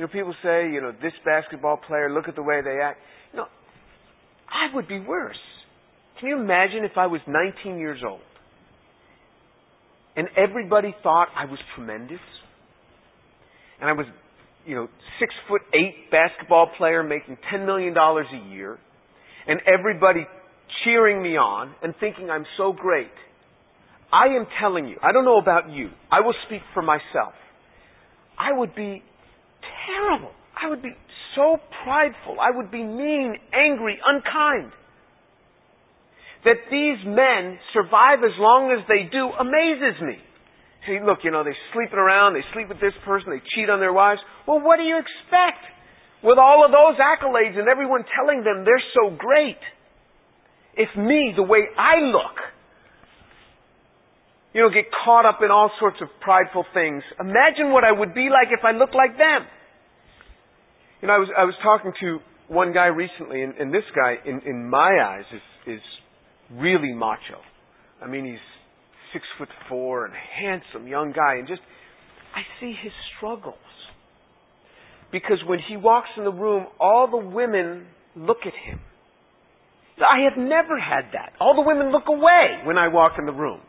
You 0.00 0.06
know, 0.06 0.08
people 0.08 0.32
say, 0.42 0.72
you 0.72 0.80
know, 0.80 0.92
this 1.02 1.12
basketball 1.26 1.76
player, 1.76 2.10
look 2.10 2.26
at 2.26 2.34
the 2.34 2.42
way 2.42 2.62
they 2.64 2.80
act. 2.82 3.00
You 3.34 3.40
know, 3.40 3.46
I 4.48 4.74
would 4.74 4.88
be 4.88 4.98
worse. 4.98 5.36
Can 6.18 6.30
you 6.30 6.40
imagine 6.40 6.84
if 6.84 6.96
I 6.96 7.06
was 7.06 7.20
19 7.26 7.78
years 7.78 8.00
old 8.02 8.22
and 10.16 10.26
everybody 10.38 10.94
thought 11.02 11.28
I 11.36 11.44
was 11.44 11.58
tremendous? 11.74 12.18
and 13.80 13.88
I 13.88 13.92
was, 13.92 14.06
you 14.66 14.74
know, 14.74 14.88
six 15.18 15.34
foot 15.48 15.62
eight 15.74 16.10
basketball 16.10 16.70
player 16.76 17.02
making 17.02 17.38
$10 17.52 17.66
million 17.66 17.94
a 17.96 18.54
year, 18.54 18.78
and 19.46 19.60
everybody 19.66 20.26
cheering 20.84 21.22
me 21.22 21.36
on 21.36 21.74
and 21.82 21.94
thinking 21.98 22.30
I'm 22.30 22.46
so 22.56 22.72
great. 22.72 23.10
I 24.12 24.36
am 24.36 24.46
telling 24.60 24.86
you, 24.88 24.96
I 25.02 25.12
don't 25.12 25.24
know 25.24 25.38
about 25.38 25.70
you, 25.70 25.90
I 26.10 26.20
will 26.20 26.34
speak 26.46 26.62
for 26.74 26.82
myself. 26.82 27.34
I 28.38 28.56
would 28.56 28.74
be 28.74 29.02
terrible. 29.86 30.32
I 30.56 30.68
would 30.68 30.82
be 30.82 30.94
so 31.36 31.56
prideful. 31.84 32.36
I 32.40 32.50
would 32.54 32.70
be 32.70 32.82
mean, 32.82 33.36
angry, 33.52 33.98
unkind. 34.04 34.72
That 36.44 36.56
these 36.70 37.00
men 37.04 37.58
survive 37.72 38.24
as 38.24 38.32
long 38.38 38.72
as 38.72 38.86
they 38.88 39.08
do 39.12 39.28
amazes 39.28 40.00
me. 40.00 40.16
Hey, 40.86 40.96
look, 41.04 41.20
you 41.22 41.30
know, 41.30 41.44
they're 41.44 41.56
sleeping 41.76 41.98
around, 41.98 42.32
they 42.32 42.44
sleep 42.54 42.68
with 42.68 42.80
this 42.80 42.96
person, 43.04 43.28
they 43.28 43.44
cheat 43.54 43.68
on 43.68 43.80
their 43.80 43.92
wives. 43.92 44.20
Well, 44.48 44.64
what 44.64 44.76
do 44.76 44.82
you 44.82 44.96
expect? 44.96 45.60
With 46.24 46.38
all 46.38 46.64
of 46.64 46.72
those 46.72 46.96
accolades 46.96 47.58
and 47.58 47.68
everyone 47.68 48.04
telling 48.16 48.44
them 48.44 48.64
they're 48.64 48.88
so 48.96 49.12
great. 49.16 49.60
If 50.76 50.88
me, 50.96 51.32
the 51.36 51.42
way 51.42 51.68
I 51.76 52.00
look, 52.00 52.36
you 54.52 54.62
know, 54.62 54.68
get 54.68 54.86
caught 55.04 55.26
up 55.26 55.40
in 55.44 55.50
all 55.50 55.70
sorts 55.78 55.98
of 56.00 56.08
prideful 56.20 56.64
things, 56.74 57.02
imagine 57.20 57.72
what 57.72 57.84
I 57.84 57.92
would 57.92 58.14
be 58.14 58.28
like 58.30 58.48
if 58.50 58.64
I 58.64 58.72
looked 58.72 58.94
like 58.94 59.16
them. 59.16 59.46
You 61.00 61.08
know, 61.08 61.14
I 61.14 61.18
was, 61.18 61.28
I 61.38 61.44
was 61.44 61.54
talking 61.62 61.92
to 62.00 62.18
one 62.48 62.72
guy 62.72 62.86
recently, 62.86 63.42
and, 63.42 63.54
and 63.54 63.72
this 63.72 63.84
guy, 63.94 64.16
in, 64.28 64.40
in 64.44 64.68
my 64.68 64.98
eyes, 65.04 65.24
is, 65.32 65.76
is 65.76 65.80
really 66.52 66.92
macho. 66.92 67.38
I 68.02 68.08
mean, 68.08 68.24
he's 68.24 68.42
six 69.12 69.24
foot 69.38 69.48
four 69.68 70.04
and 70.06 70.14
handsome 70.14 70.88
young 70.88 71.12
guy, 71.12 71.36
and 71.36 71.46
just 71.46 71.60
I 72.34 72.42
see 72.60 72.74
his 72.82 72.92
struggles. 73.16 73.56
Because 75.12 75.38
when 75.46 75.58
he 75.68 75.76
walks 75.76 76.08
in 76.16 76.24
the 76.24 76.32
room, 76.32 76.66
all 76.78 77.08
the 77.10 77.16
women 77.16 77.86
look 78.14 78.38
at 78.42 78.52
him. 78.52 78.80
I 79.98 80.24
have 80.28 80.38
never 80.38 80.78
had 80.78 81.12
that. 81.12 81.32
All 81.40 81.54
the 81.54 81.66
women 81.66 81.92
look 81.92 82.08
away 82.08 82.62
when 82.64 82.78
I 82.78 82.88
walk 82.88 83.12
in 83.18 83.26
the 83.26 83.32
room. 83.32 83.60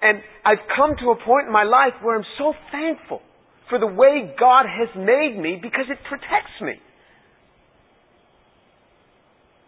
And 0.00 0.20
I've 0.44 0.62
come 0.76 0.94
to 1.00 1.10
a 1.10 1.16
point 1.24 1.46
in 1.46 1.52
my 1.52 1.64
life 1.64 1.94
where 2.02 2.16
I'm 2.16 2.28
so 2.38 2.54
thankful 2.70 3.20
for 3.68 3.78
the 3.78 3.86
way 3.86 4.34
God 4.38 4.64
has 4.64 4.88
made 4.96 5.36
me 5.36 5.58
because 5.60 5.86
it 5.90 5.98
protects 6.08 6.56
me. 6.62 6.80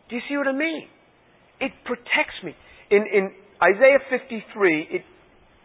Do 0.09 0.17
you 0.17 0.23
see 0.29 0.37
what 0.37 0.49
I 0.49 0.53
mean? 0.53 0.89
It 1.61 1.73
protects 1.85 2.39
me. 2.43 2.55
In, 2.91 3.07
in 3.07 3.31
Isaiah 3.63 4.03
53, 4.09 4.89
it, 4.91 5.03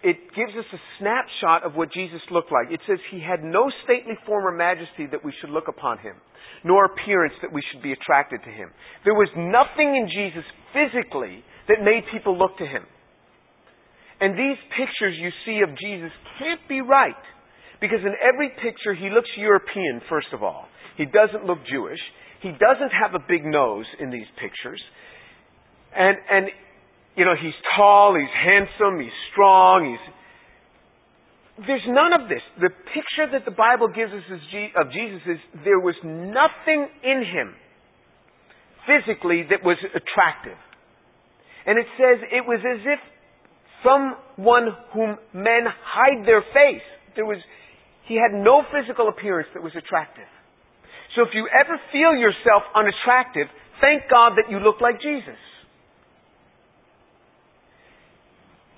it 0.04 0.17
gives 0.36 0.54
us 0.54 0.69
a 0.73 0.82
snapshot 0.99 1.65
of 1.65 1.73
what 1.73 1.91
Jesus 1.93 2.21
looked 2.30 2.51
like. 2.51 2.69
It 2.69 2.82
says, 2.86 2.99
He 3.10 3.21
had 3.21 3.43
no 3.43 3.71
stately 3.84 4.13
form 4.25 4.45
or 4.45 4.51
majesty 4.51 5.08
that 5.10 5.23
we 5.25 5.34
should 5.41 5.49
look 5.49 5.67
upon 5.67 5.97
Him, 5.97 6.13
nor 6.63 6.86
appearance 6.86 7.34
that 7.41 7.54
we 7.54 7.63
should 7.71 7.82
be 7.82 7.93
attracted 7.93 8.41
to 8.45 8.51
Him. 8.51 8.69
There 9.04 9.15
was 9.15 9.30
nothing 9.34 9.95
in 9.97 10.06
Jesus 10.06 10.45
physically 10.73 11.41
that 11.69 11.82
made 11.82 12.04
people 12.13 12.38
look 12.38 12.58
to 12.58 12.67
Him. 12.67 12.86
And 14.21 14.34
these 14.34 14.58
pictures 14.78 15.15
you 15.19 15.30
see 15.45 15.60
of 15.62 15.75
Jesus 15.78 16.12
can't 16.39 16.62
be 16.69 16.82
right. 16.82 17.19
Because 17.82 17.99
in 18.01 18.15
every 18.23 18.49
picture, 18.63 18.95
he 18.95 19.10
looks 19.10 19.28
European, 19.38 20.01
first 20.10 20.32
of 20.34 20.43
all. 20.43 20.65
He 20.97 21.06
doesn't 21.06 21.45
look 21.45 21.60
Jewish. 21.69 21.99
He 22.41 22.51
doesn't 22.51 22.91
have 22.95 23.13
a 23.13 23.23
big 23.28 23.43
nose 23.43 23.86
in 23.99 24.12
these 24.12 24.28
pictures. 24.39 24.82
And, 25.95 26.17
and 26.32 26.45
you 27.15 27.25
know, 27.25 27.36
he's 27.36 27.56
tall, 27.75 28.15
he's 28.15 28.32
handsome, 28.32 28.99
he's 28.99 29.15
strong, 29.32 29.91
he's. 29.91 31.65
There's 31.67 31.88
none 31.88 32.12
of 32.12 32.28
this. 32.28 32.43
The 32.60 32.69
picture 32.91 33.32
that 33.32 33.45
the 33.45 33.56
Bible 33.56 33.88
gives 33.88 34.12
us 34.12 34.23
of 34.28 34.91
Jesus 34.91 35.21
is 35.23 35.39
there 35.63 35.80
was 35.80 35.95
nothing 36.04 36.88
in 37.04 37.23
him 37.23 37.56
physically 38.84 39.47
that 39.49 39.63
was 39.63 39.80
attractive. 39.95 40.60
And 41.65 41.80
it 41.80 41.88
says 41.95 42.19
it 42.28 42.43
was 42.43 42.60
as 42.60 42.84
if 42.84 42.99
someone 43.83 44.75
whom 44.93 45.17
men 45.33 45.65
hide 45.65 46.25
their 46.25 46.41
face. 46.53 46.85
There 47.15 47.25
was, 47.25 47.38
He 48.07 48.15
had 48.15 48.33
no 48.38 48.63
physical 48.71 49.07
appearance 49.09 49.49
that 49.53 49.63
was 49.63 49.73
attractive. 49.75 50.27
So 51.15 51.23
if 51.23 51.29
you 51.33 51.47
ever 51.47 51.79
feel 51.91 52.15
yourself 52.15 52.63
unattractive, 52.75 53.47
thank 53.79 54.03
God 54.09 54.33
that 54.35 54.51
you 54.51 54.59
look 54.59 54.81
like 54.81 55.01
Jesus. 55.01 55.39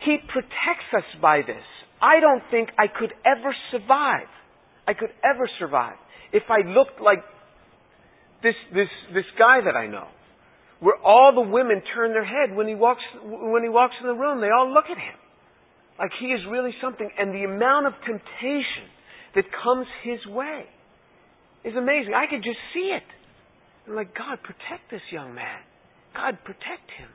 He 0.05 0.17
protects 0.31 0.89
us 0.95 1.03
by 1.21 1.41
this. 1.41 1.65
I 2.01 2.19
don't 2.19 2.43
think 2.51 2.69
I 2.77 2.85
could 2.87 3.11
ever 3.25 3.55
survive. 3.71 4.29
I 4.87 4.93
could 4.93 5.09
ever 5.25 5.49
survive 5.59 5.97
if 6.31 6.43
I 6.49 6.67
looked 6.67 7.01
like 7.01 7.23
this, 8.43 8.55
this, 8.73 8.87
this 9.13 9.25
guy 9.37 9.59
that 9.65 9.75
I 9.75 9.87
know, 9.87 10.07
where 10.79 10.95
all 11.03 11.33
the 11.33 11.49
women 11.49 11.81
turn 11.95 12.11
their 12.13 12.25
head 12.25 12.55
when 12.55 12.67
he 12.67 12.75
walks, 12.75 13.01
when 13.23 13.63
he 13.63 13.69
walks 13.69 13.95
in 14.01 14.07
the 14.07 14.13
room. 14.13 14.41
They 14.41 14.49
all 14.49 14.71
look 14.71 14.85
at 14.85 14.97
him. 14.97 15.17
Like 15.97 16.11
he 16.19 16.27
is 16.27 16.41
really 16.49 16.71
something. 16.81 17.09
And 17.17 17.33
the 17.33 17.43
amount 17.43 17.87
of 17.87 17.93
temptation 18.05 18.85
that 19.35 19.45
comes 19.63 19.87
his 20.03 20.19
way 20.27 20.65
is 21.63 21.75
amazing. 21.75 22.13
I 22.13 22.29
could 22.29 22.43
just 22.43 22.59
see 22.73 22.93
it. 22.93 23.03
I'm 23.87 23.95
like, 23.95 24.13
God, 24.13 24.39
protect 24.43 24.91
this 24.91 25.01
young 25.11 25.33
man. 25.33 25.59
God, 26.13 26.37
protect 26.43 26.91
him. 26.97 27.09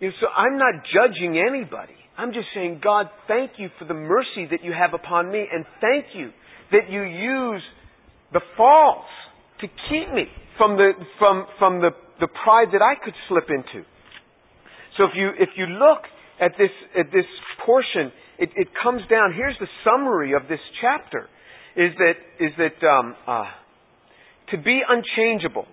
You 0.00 0.08
know, 0.08 0.14
so 0.20 0.26
I'm 0.28 0.58
not 0.58 0.84
judging 0.92 1.38
anybody. 1.38 1.94
I'm 2.16 2.32
just 2.32 2.46
saying, 2.54 2.80
God, 2.82 3.06
thank 3.26 3.52
you 3.58 3.68
for 3.78 3.84
the 3.86 3.94
mercy 3.94 4.46
that 4.50 4.62
you 4.62 4.72
have 4.72 4.94
upon 4.94 5.30
me, 5.30 5.44
and 5.50 5.64
thank 5.80 6.06
you 6.14 6.30
that 6.70 6.90
you 6.90 7.02
use 7.02 7.62
the 8.32 8.40
falls 8.56 9.04
to 9.60 9.66
keep 9.88 10.12
me 10.12 10.26
from 10.58 10.76
the 10.76 10.92
from 11.18 11.46
from 11.58 11.80
the, 11.80 11.90
the 12.20 12.28
pride 12.44 12.68
that 12.72 12.82
I 12.82 12.94
could 13.02 13.14
slip 13.28 13.48
into. 13.48 13.86
So 14.96 15.04
if 15.04 15.10
you 15.14 15.30
if 15.38 15.50
you 15.56 15.66
look 15.66 16.02
at 16.40 16.52
this 16.58 16.70
at 16.98 17.06
this 17.12 17.26
portion, 17.64 18.12
it, 18.38 18.50
it 18.56 18.68
comes 18.82 19.02
down. 19.10 19.34
Here's 19.34 19.56
the 19.58 19.68
summary 19.84 20.34
of 20.34 20.48
this 20.48 20.60
chapter: 20.80 21.28
is 21.76 21.92
that 21.98 22.16
is 22.40 22.52
that 22.58 22.86
um, 22.86 23.14
uh, 23.26 23.44
to 24.50 24.58
be 24.58 24.80
unchangeable, 24.86 25.66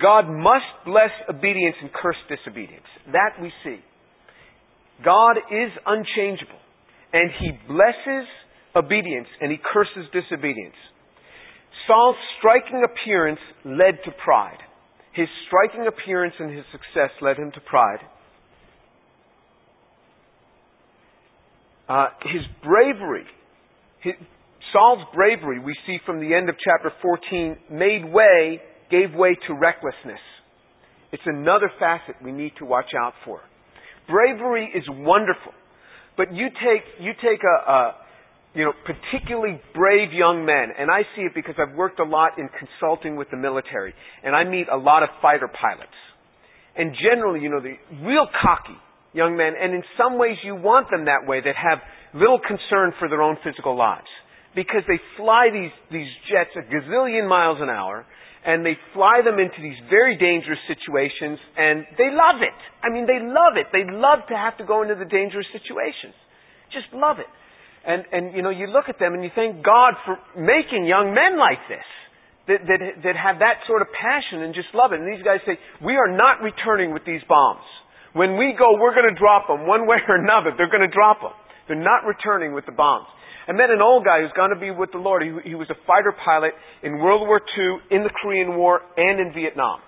God 0.00 0.28
must 0.28 0.72
bless 0.84 1.12
obedience 1.28 1.76
and 1.80 1.90
curse 1.92 2.20
disobedience. 2.28 2.86
That 3.12 3.40
we 3.40 3.52
see. 3.64 3.80
God 5.04 5.36
is 5.50 5.72
unchangeable, 5.84 6.60
and 7.12 7.30
He 7.40 7.50
blesses 7.66 8.28
obedience 8.76 9.28
and 9.40 9.50
He 9.50 9.58
curses 9.58 10.08
disobedience. 10.12 10.76
Saul's 11.86 12.16
striking 12.38 12.84
appearance 12.84 13.40
led 13.64 13.98
to 14.04 14.12
pride. 14.24 14.58
His 15.14 15.28
striking 15.46 15.86
appearance 15.86 16.34
and 16.38 16.50
his 16.50 16.64
success 16.72 17.10
led 17.20 17.36
him 17.36 17.50
to 17.52 17.60
pride. 17.60 18.00
Uh, 21.88 22.06
his 22.22 22.42
bravery, 22.62 23.24
his, 24.02 24.14
Saul's 24.72 25.04
bravery, 25.14 25.58
we 25.58 25.76
see 25.86 25.98
from 26.06 26.20
the 26.20 26.34
end 26.34 26.48
of 26.48 26.54
chapter 26.64 26.90
14, 27.02 27.56
made 27.70 28.04
way, 28.10 28.62
gave 28.90 29.14
way 29.14 29.36
to 29.46 29.54
recklessness. 29.54 30.20
It's 31.12 31.22
another 31.26 31.70
facet 31.78 32.16
we 32.24 32.32
need 32.32 32.52
to 32.58 32.64
watch 32.64 32.90
out 32.98 33.12
for. 33.24 33.40
Bravery 34.08 34.72
is 34.74 34.84
wonderful, 34.88 35.52
but 36.16 36.32
you 36.32 36.48
take 36.48 36.84
you 36.98 37.12
take 37.22 37.40
a, 37.44 37.70
a 37.70 37.96
you 38.54 38.64
know 38.64 38.72
particularly 38.84 39.60
brave 39.74 40.12
young 40.12 40.44
men, 40.44 40.74
and 40.78 40.90
I 40.90 41.02
see 41.16 41.22
it 41.22 41.32
because 41.34 41.54
I've 41.58 41.76
worked 41.76 42.00
a 42.00 42.04
lot 42.04 42.38
in 42.38 42.48
consulting 42.48 43.16
with 43.16 43.28
the 43.30 43.36
military, 43.36 43.94
and 44.22 44.34
I 44.36 44.44
meet 44.44 44.66
a 44.72 44.76
lot 44.76 45.02
of 45.02 45.08
fighter 45.20 45.48
pilots, 45.48 45.96
and 46.76 46.94
generally, 46.96 47.40
you 47.40 47.50
know, 47.50 47.60
the 47.60 47.76
real 48.04 48.26
cocky 48.42 48.78
young 49.12 49.36
men, 49.36 49.52
and 49.60 49.74
in 49.74 49.82
some 49.96 50.18
ways 50.18 50.36
you 50.42 50.54
want 50.54 50.88
them 50.90 51.04
that 51.04 51.28
way, 51.28 51.40
that 51.40 51.56
have 51.56 51.78
little 52.14 52.40
concern 52.40 52.92
for 52.98 53.08
their 53.08 53.22
own 53.22 53.36
physical 53.44 53.76
lives. 53.76 54.08
Because 54.54 54.84
they 54.88 55.00
fly 55.16 55.48
these, 55.52 55.72
these 55.90 56.08
jets 56.28 56.52
a 56.56 56.64
gazillion 56.68 57.28
miles 57.28 57.58
an 57.60 57.68
hour, 57.68 58.04
and 58.44 58.66
they 58.66 58.76
fly 58.92 59.20
them 59.24 59.38
into 59.38 59.62
these 59.62 59.78
very 59.88 60.16
dangerous 60.18 60.58
situations, 60.68 61.38
and 61.56 61.84
they 61.96 62.12
love 62.12 62.42
it. 62.42 62.56
I 62.84 62.92
mean, 62.92 63.06
they 63.06 63.20
love 63.20 63.56
it. 63.56 63.68
They 63.72 63.84
love 63.88 64.28
to 64.28 64.36
have 64.36 64.58
to 64.58 64.64
go 64.64 64.82
into 64.82 64.96
the 64.96 65.08
dangerous 65.08 65.46
situations. 65.52 66.12
Just 66.72 66.92
love 66.92 67.16
it. 67.20 67.28
And, 67.82 68.06
and, 68.12 68.24
you 68.34 68.42
know, 68.42 68.50
you 68.50 68.70
look 68.70 68.86
at 68.86 68.98
them 68.98 69.14
and 69.14 69.24
you 69.24 69.30
thank 69.34 69.64
God 69.64 69.98
for 70.06 70.14
making 70.38 70.86
young 70.86 71.10
men 71.10 71.38
like 71.38 71.66
this. 71.66 71.86
That, 72.50 72.66
that, 72.66 72.80
that 73.06 73.14
have 73.14 73.38
that 73.38 73.62
sort 73.70 73.86
of 73.86 73.88
passion 73.94 74.42
and 74.42 74.50
just 74.50 74.74
love 74.74 74.90
it. 74.90 74.98
And 74.98 75.06
these 75.06 75.22
guys 75.22 75.38
say, 75.46 75.62
we 75.78 75.94
are 75.94 76.10
not 76.10 76.42
returning 76.42 76.90
with 76.90 77.06
these 77.06 77.22
bombs. 77.30 77.62
When 78.18 78.34
we 78.34 78.50
go, 78.58 78.74
we're 78.82 78.94
going 78.98 79.06
to 79.06 79.14
drop 79.14 79.46
them 79.46 79.66
one 79.66 79.86
way 79.90 80.02
or 80.10 80.18
another. 80.18 80.50
They're 80.58 80.70
going 80.70 80.82
to 80.82 80.90
drop 80.90 81.22
them. 81.22 81.34
They're 81.70 81.78
not 81.78 82.02
returning 82.02 82.50
with 82.50 82.66
the 82.66 82.74
bombs. 82.74 83.06
I 83.46 83.52
met 83.52 83.70
an 83.70 83.82
old 83.82 84.04
guy 84.04 84.22
who's 84.22 84.34
going 84.34 84.50
to 84.50 84.58
be 84.58 84.70
with 84.70 84.90
the 84.92 84.98
Lord. 84.98 85.22
He, 85.22 85.50
he 85.50 85.54
was 85.54 85.66
a 85.70 85.78
fighter 85.86 86.14
pilot 86.14 86.52
in 86.82 86.98
World 86.98 87.26
War 87.26 87.40
II, 87.42 87.78
in 87.90 88.02
the 88.02 88.10
Korean 88.22 88.56
War, 88.56 88.80
and 88.96 89.18
in 89.18 89.32
Vietnam. 89.34 89.80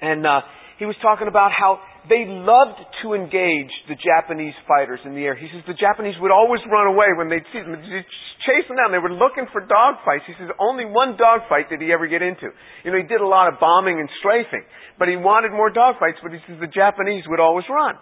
And 0.00 0.26
uh, 0.26 0.42
he 0.78 0.86
was 0.86 0.94
talking 1.02 1.26
about 1.26 1.50
how 1.50 1.80
they 2.08 2.24
loved 2.24 2.80
to 3.04 3.12
engage 3.12 3.72
the 3.88 3.96
Japanese 4.00 4.56
fighters 4.64 5.00
in 5.04 5.12
the 5.12 5.24
air. 5.28 5.36
He 5.36 5.48
says 5.52 5.60
the 5.68 5.76
Japanese 5.76 6.16
would 6.20 6.32
always 6.32 6.60
run 6.72 6.88
away 6.88 7.12
when 7.16 7.28
they'd 7.28 7.44
see 7.52 7.60
them, 7.60 7.76
they'd 7.76 8.08
chase 8.48 8.64
them 8.68 8.80
down. 8.80 8.92
They 8.92 9.02
were 9.02 9.12
looking 9.12 9.44
for 9.52 9.60
dogfights. 9.60 10.24
He 10.24 10.32
says 10.40 10.48
only 10.56 10.88
one 10.88 11.20
dogfight 11.20 11.68
did 11.68 11.84
he 11.84 11.92
ever 11.92 12.08
get 12.08 12.24
into. 12.24 12.48
You 12.84 12.92
know, 12.92 12.98
he 12.98 13.04
did 13.04 13.20
a 13.20 13.28
lot 13.28 13.52
of 13.52 13.60
bombing 13.60 14.00
and 14.00 14.08
strafing, 14.20 14.64
but 14.98 15.08
he 15.08 15.16
wanted 15.20 15.52
more 15.52 15.68
dogfights. 15.68 16.20
But 16.24 16.32
he 16.32 16.40
says 16.48 16.56
the 16.60 16.72
Japanese 16.72 17.28
would 17.28 17.40
always 17.40 17.68
run. 17.68 18.00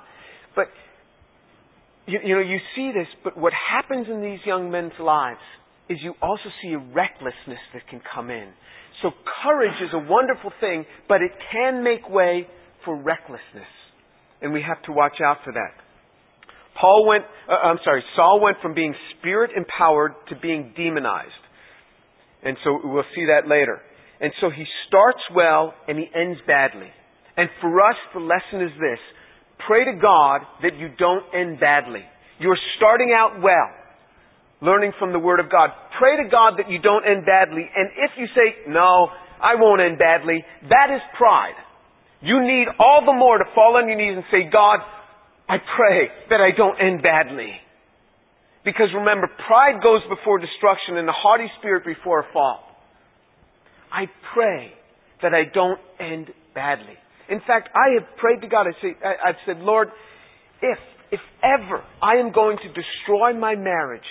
But 0.54 0.70
you, 2.06 2.22
you 2.22 2.34
know, 2.38 2.46
you 2.46 2.62
see 2.78 2.94
this. 2.94 3.10
But 3.26 3.36
what 3.36 3.52
happens 3.52 4.06
in 4.06 4.22
these 4.22 4.40
young 4.46 4.70
men's 4.70 4.96
lives 5.02 5.42
is 5.90 5.98
you 6.02 6.14
also 6.22 6.50
see 6.62 6.74
a 6.74 6.82
recklessness 6.94 7.62
that 7.74 7.86
can 7.90 8.00
come 8.14 8.30
in. 8.30 8.50
So 9.02 9.10
courage 9.44 9.76
is 9.82 9.90
a 9.92 10.02
wonderful 10.08 10.52
thing, 10.60 10.86
but 11.08 11.22
it 11.22 11.32
can 11.52 11.84
make 11.84 12.08
way 12.08 12.46
for 12.84 12.96
recklessness. 12.96 13.68
And 14.42 14.52
we 14.52 14.62
have 14.62 14.82
to 14.84 14.92
watch 14.92 15.20
out 15.24 15.38
for 15.44 15.52
that. 15.52 15.72
Paul 16.80 17.06
went, 17.06 17.24
uh, 17.48 17.66
I'm 17.66 17.78
sorry, 17.84 18.04
Saul 18.14 18.40
went 18.42 18.58
from 18.60 18.74
being 18.74 18.94
spirit 19.18 19.50
empowered 19.56 20.12
to 20.28 20.36
being 20.36 20.74
demonized. 20.76 21.32
And 22.42 22.56
so 22.62 22.78
we'll 22.84 23.08
see 23.14 23.26
that 23.26 23.48
later. 23.48 23.80
And 24.20 24.32
so 24.40 24.50
he 24.50 24.64
starts 24.88 25.20
well 25.34 25.74
and 25.88 25.98
he 25.98 26.06
ends 26.14 26.38
badly. 26.46 26.88
And 27.36 27.48
for 27.60 27.80
us, 27.80 27.96
the 28.14 28.20
lesson 28.20 28.64
is 28.64 28.72
this. 28.80 29.00
Pray 29.66 29.84
to 29.84 29.98
God 30.00 30.42
that 30.62 30.76
you 30.78 30.88
don't 30.98 31.24
end 31.34 31.60
badly. 31.60 32.04
You're 32.38 32.58
starting 32.76 33.12
out 33.16 33.40
well, 33.42 33.72
learning 34.60 34.92
from 34.98 35.12
the 35.12 35.18
Word 35.18 35.40
of 35.40 35.50
God. 35.50 35.70
Pray 35.98 36.22
to 36.22 36.28
God 36.28 36.54
that 36.58 36.70
you 36.70 36.80
don't 36.80 37.04
end 37.04 37.24
badly. 37.24 37.64
And 37.64 37.88
if 37.96 38.12
you 38.16 38.26
say, 38.36 38.70
no, 38.70 39.08
I 39.40 39.56
won't 39.56 39.80
end 39.80 39.98
badly, 39.98 40.44
that 40.68 40.88
is 40.94 41.00
pride. 41.16 41.56
You 42.20 42.40
need 42.40 42.66
all 42.78 43.02
the 43.04 43.12
more 43.12 43.38
to 43.38 43.44
fall 43.54 43.76
on 43.76 43.88
your 43.88 43.96
knees 43.96 44.16
and 44.16 44.24
say, 44.30 44.50
God, 44.50 44.80
I 45.48 45.58
pray 45.76 46.08
that 46.30 46.40
I 46.40 46.56
don't 46.56 46.76
end 46.80 47.02
badly. 47.02 47.52
Because 48.64 48.88
remember, 48.94 49.28
pride 49.46 49.82
goes 49.82 50.00
before 50.08 50.38
destruction 50.38 50.96
and 50.96 51.08
a 51.08 51.12
haughty 51.12 51.46
spirit 51.58 51.84
before 51.84 52.20
a 52.20 52.32
fall. 52.32 52.64
I 53.92 54.06
pray 54.34 54.72
that 55.22 55.32
I 55.34 55.44
don't 55.52 55.78
end 56.00 56.30
badly. 56.54 56.98
In 57.28 57.40
fact, 57.46 57.68
I 57.74 57.94
have 57.98 58.16
prayed 58.18 58.40
to 58.40 58.48
God. 58.48 58.66
I 58.66 58.72
say, 58.82 58.96
I, 59.04 59.28
I've 59.28 59.40
said, 59.46 59.58
Lord, 59.58 59.88
if, 60.62 60.78
if 61.12 61.20
ever 61.42 61.82
I 62.02 62.16
am 62.16 62.32
going 62.32 62.56
to 62.58 62.68
destroy 62.68 63.38
my 63.38 63.54
marriage 63.54 64.08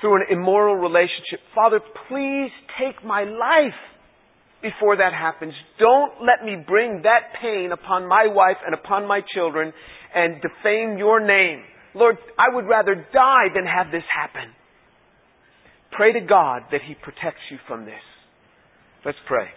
through 0.00 0.16
an 0.16 0.22
immoral 0.30 0.76
relationship, 0.76 1.40
Father, 1.54 1.80
please 2.08 2.50
take 2.78 3.04
my 3.04 3.24
life 3.24 3.74
before 4.64 4.96
that 4.96 5.12
happens. 5.12 5.52
Don't 5.78 6.24
let 6.24 6.42
me 6.42 6.56
bring 6.56 7.02
that 7.02 7.36
pain 7.40 7.70
upon 7.70 8.08
my 8.08 8.26
wife 8.26 8.56
and 8.64 8.74
upon 8.74 9.06
my 9.06 9.20
children 9.34 9.72
and 10.14 10.40
defame 10.40 10.96
your 10.96 11.20
name. 11.20 11.62
Lord, 11.94 12.16
I 12.38 12.54
would 12.54 12.66
rather 12.66 12.94
die 12.94 13.52
than 13.54 13.66
have 13.66 13.92
this 13.92 14.02
happen. 14.08 14.50
Pray 15.92 16.14
to 16.14 16.20
God 16.20 16.62
that 16.72 16.80
He 16.88 16.94
protects 16.94 17.42
you 17.50 17.58
from 17.68 17.84
this. 17.84 18.02
Let's 19.04 19.18
pray. 19.28 19.48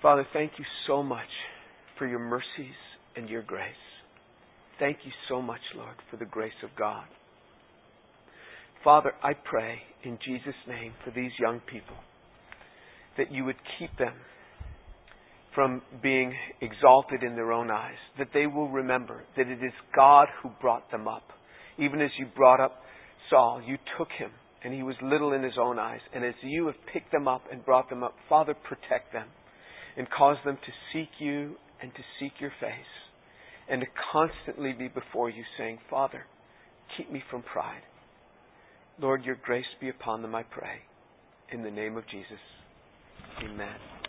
Father, 0.00 0.24
thank 0.32 0.52
you 0.58 0.64
so 0.86 1.02
much 1.02 1.26
for 1.98 2.06
your 2.06 2.20
mercies 2.20 2.78
and 3.16 3.28
your 3.28 3.42
grace. 3.42 3.64
Thank 4.78 4.98
you 5.04 5.10
so 5.28 5.42
much, 5.42 5.60
Lord, 5.74 5.96
for 6.10 6.16
the 6.16 6.26
grace 6.26 6.52
of 6.62 6.70
God. 6.78 7.04
Father, 8.84 9.12
I 9.22 9.32
pray 9.34 9.78
in 10.04 10.18
Jesus' 10.24 10.54
name 10.68 10.92
for 11.04 11.10
these 11.10 11.32
young 11.40 11.60
people 11.60 11.96
that 13.18 13.32
you 13.32 13.44
would 13.44 13.56
keep 13.78 13.96
them 13.98 14.14
from 15.54 15.82
being 16.02 16.34
exalted 16.60 17.22
in 17.22 17.34
their 17.34 17.52
own 17.52 17.70
eyes, 17.70 17.96
that 18.18 18.28
they 18.34 18.46
will 18.46 18.68
remember 18.68 19.24
that 19.36 19.48
it 19.48 19.64
is 19.64 19.72
God 19.94 20.28
who 20.42 20.50
brought 20.60 20.90
them 20.90 21.08
up. 21.08 21.24
Even 21.78 22.00
as 22.00 22.10
you 22.18 22.26
brought 22.36 22.60
up 22.60 22.82
Saul, 23.30 23.62
you 23.66 23.78
took 23.98 24.08
him 24.18 24.30
and 24.62 24.74
he 24.74 24.82
was 24.82 24.96
little 25.02 25.32
in 25.32 25.42
his 25.42 25.58
own 25.60 25.78
eyes. 25.78 26.00
And 26.14 26.24
as 26.24 26.34
you 26.42 26.66
have 26.66 26.76
picked 26.92 27.10
them 27.12 27.26
up 27.26 27.42
and 27.50 27.64
brought 27.64 27.88
them 27.88 28.02
up, 28.02 28.14
Father, 28.28 28.54
protect 28.54 29.12
them. 29.12 29.28
and 29.96 30.06
cause 30.10 30.36
them 30.44 30.56
to 30.56 30.72
seek 30.92 31.08
you 31.18 31.56
and 31.80 31.92
to 31.94 32.00
seek 32.20 32.32
your 32.38 32.52
face 32.60 32.70
and 33.68 33.80
to 33.80 33.86
constantly 34.12 34.72
be 34.72 34.88
before 34.88 35.30
you 35.30 35.42
saying, 35.58 35.78
Father, 35.90 36.24
keep 36.96 37.10
me 37.10 37.22
from 37.30 37.42
pride. 37.42 37.82
Lord, 39.00 39.24
your 39.24 39.36
grace 39.44 39.66
be 39.80 39.88
upon 39.88 40.22
them, 40.22 40.34
I 40.34 40.42
pray. 40.42 40.80
In 41.52 41.62
the 41.62 41.70
name 41.70 41.96
of 41.96 42.04
Jesus. 42.08 42.40
Amen. 43.44 43.76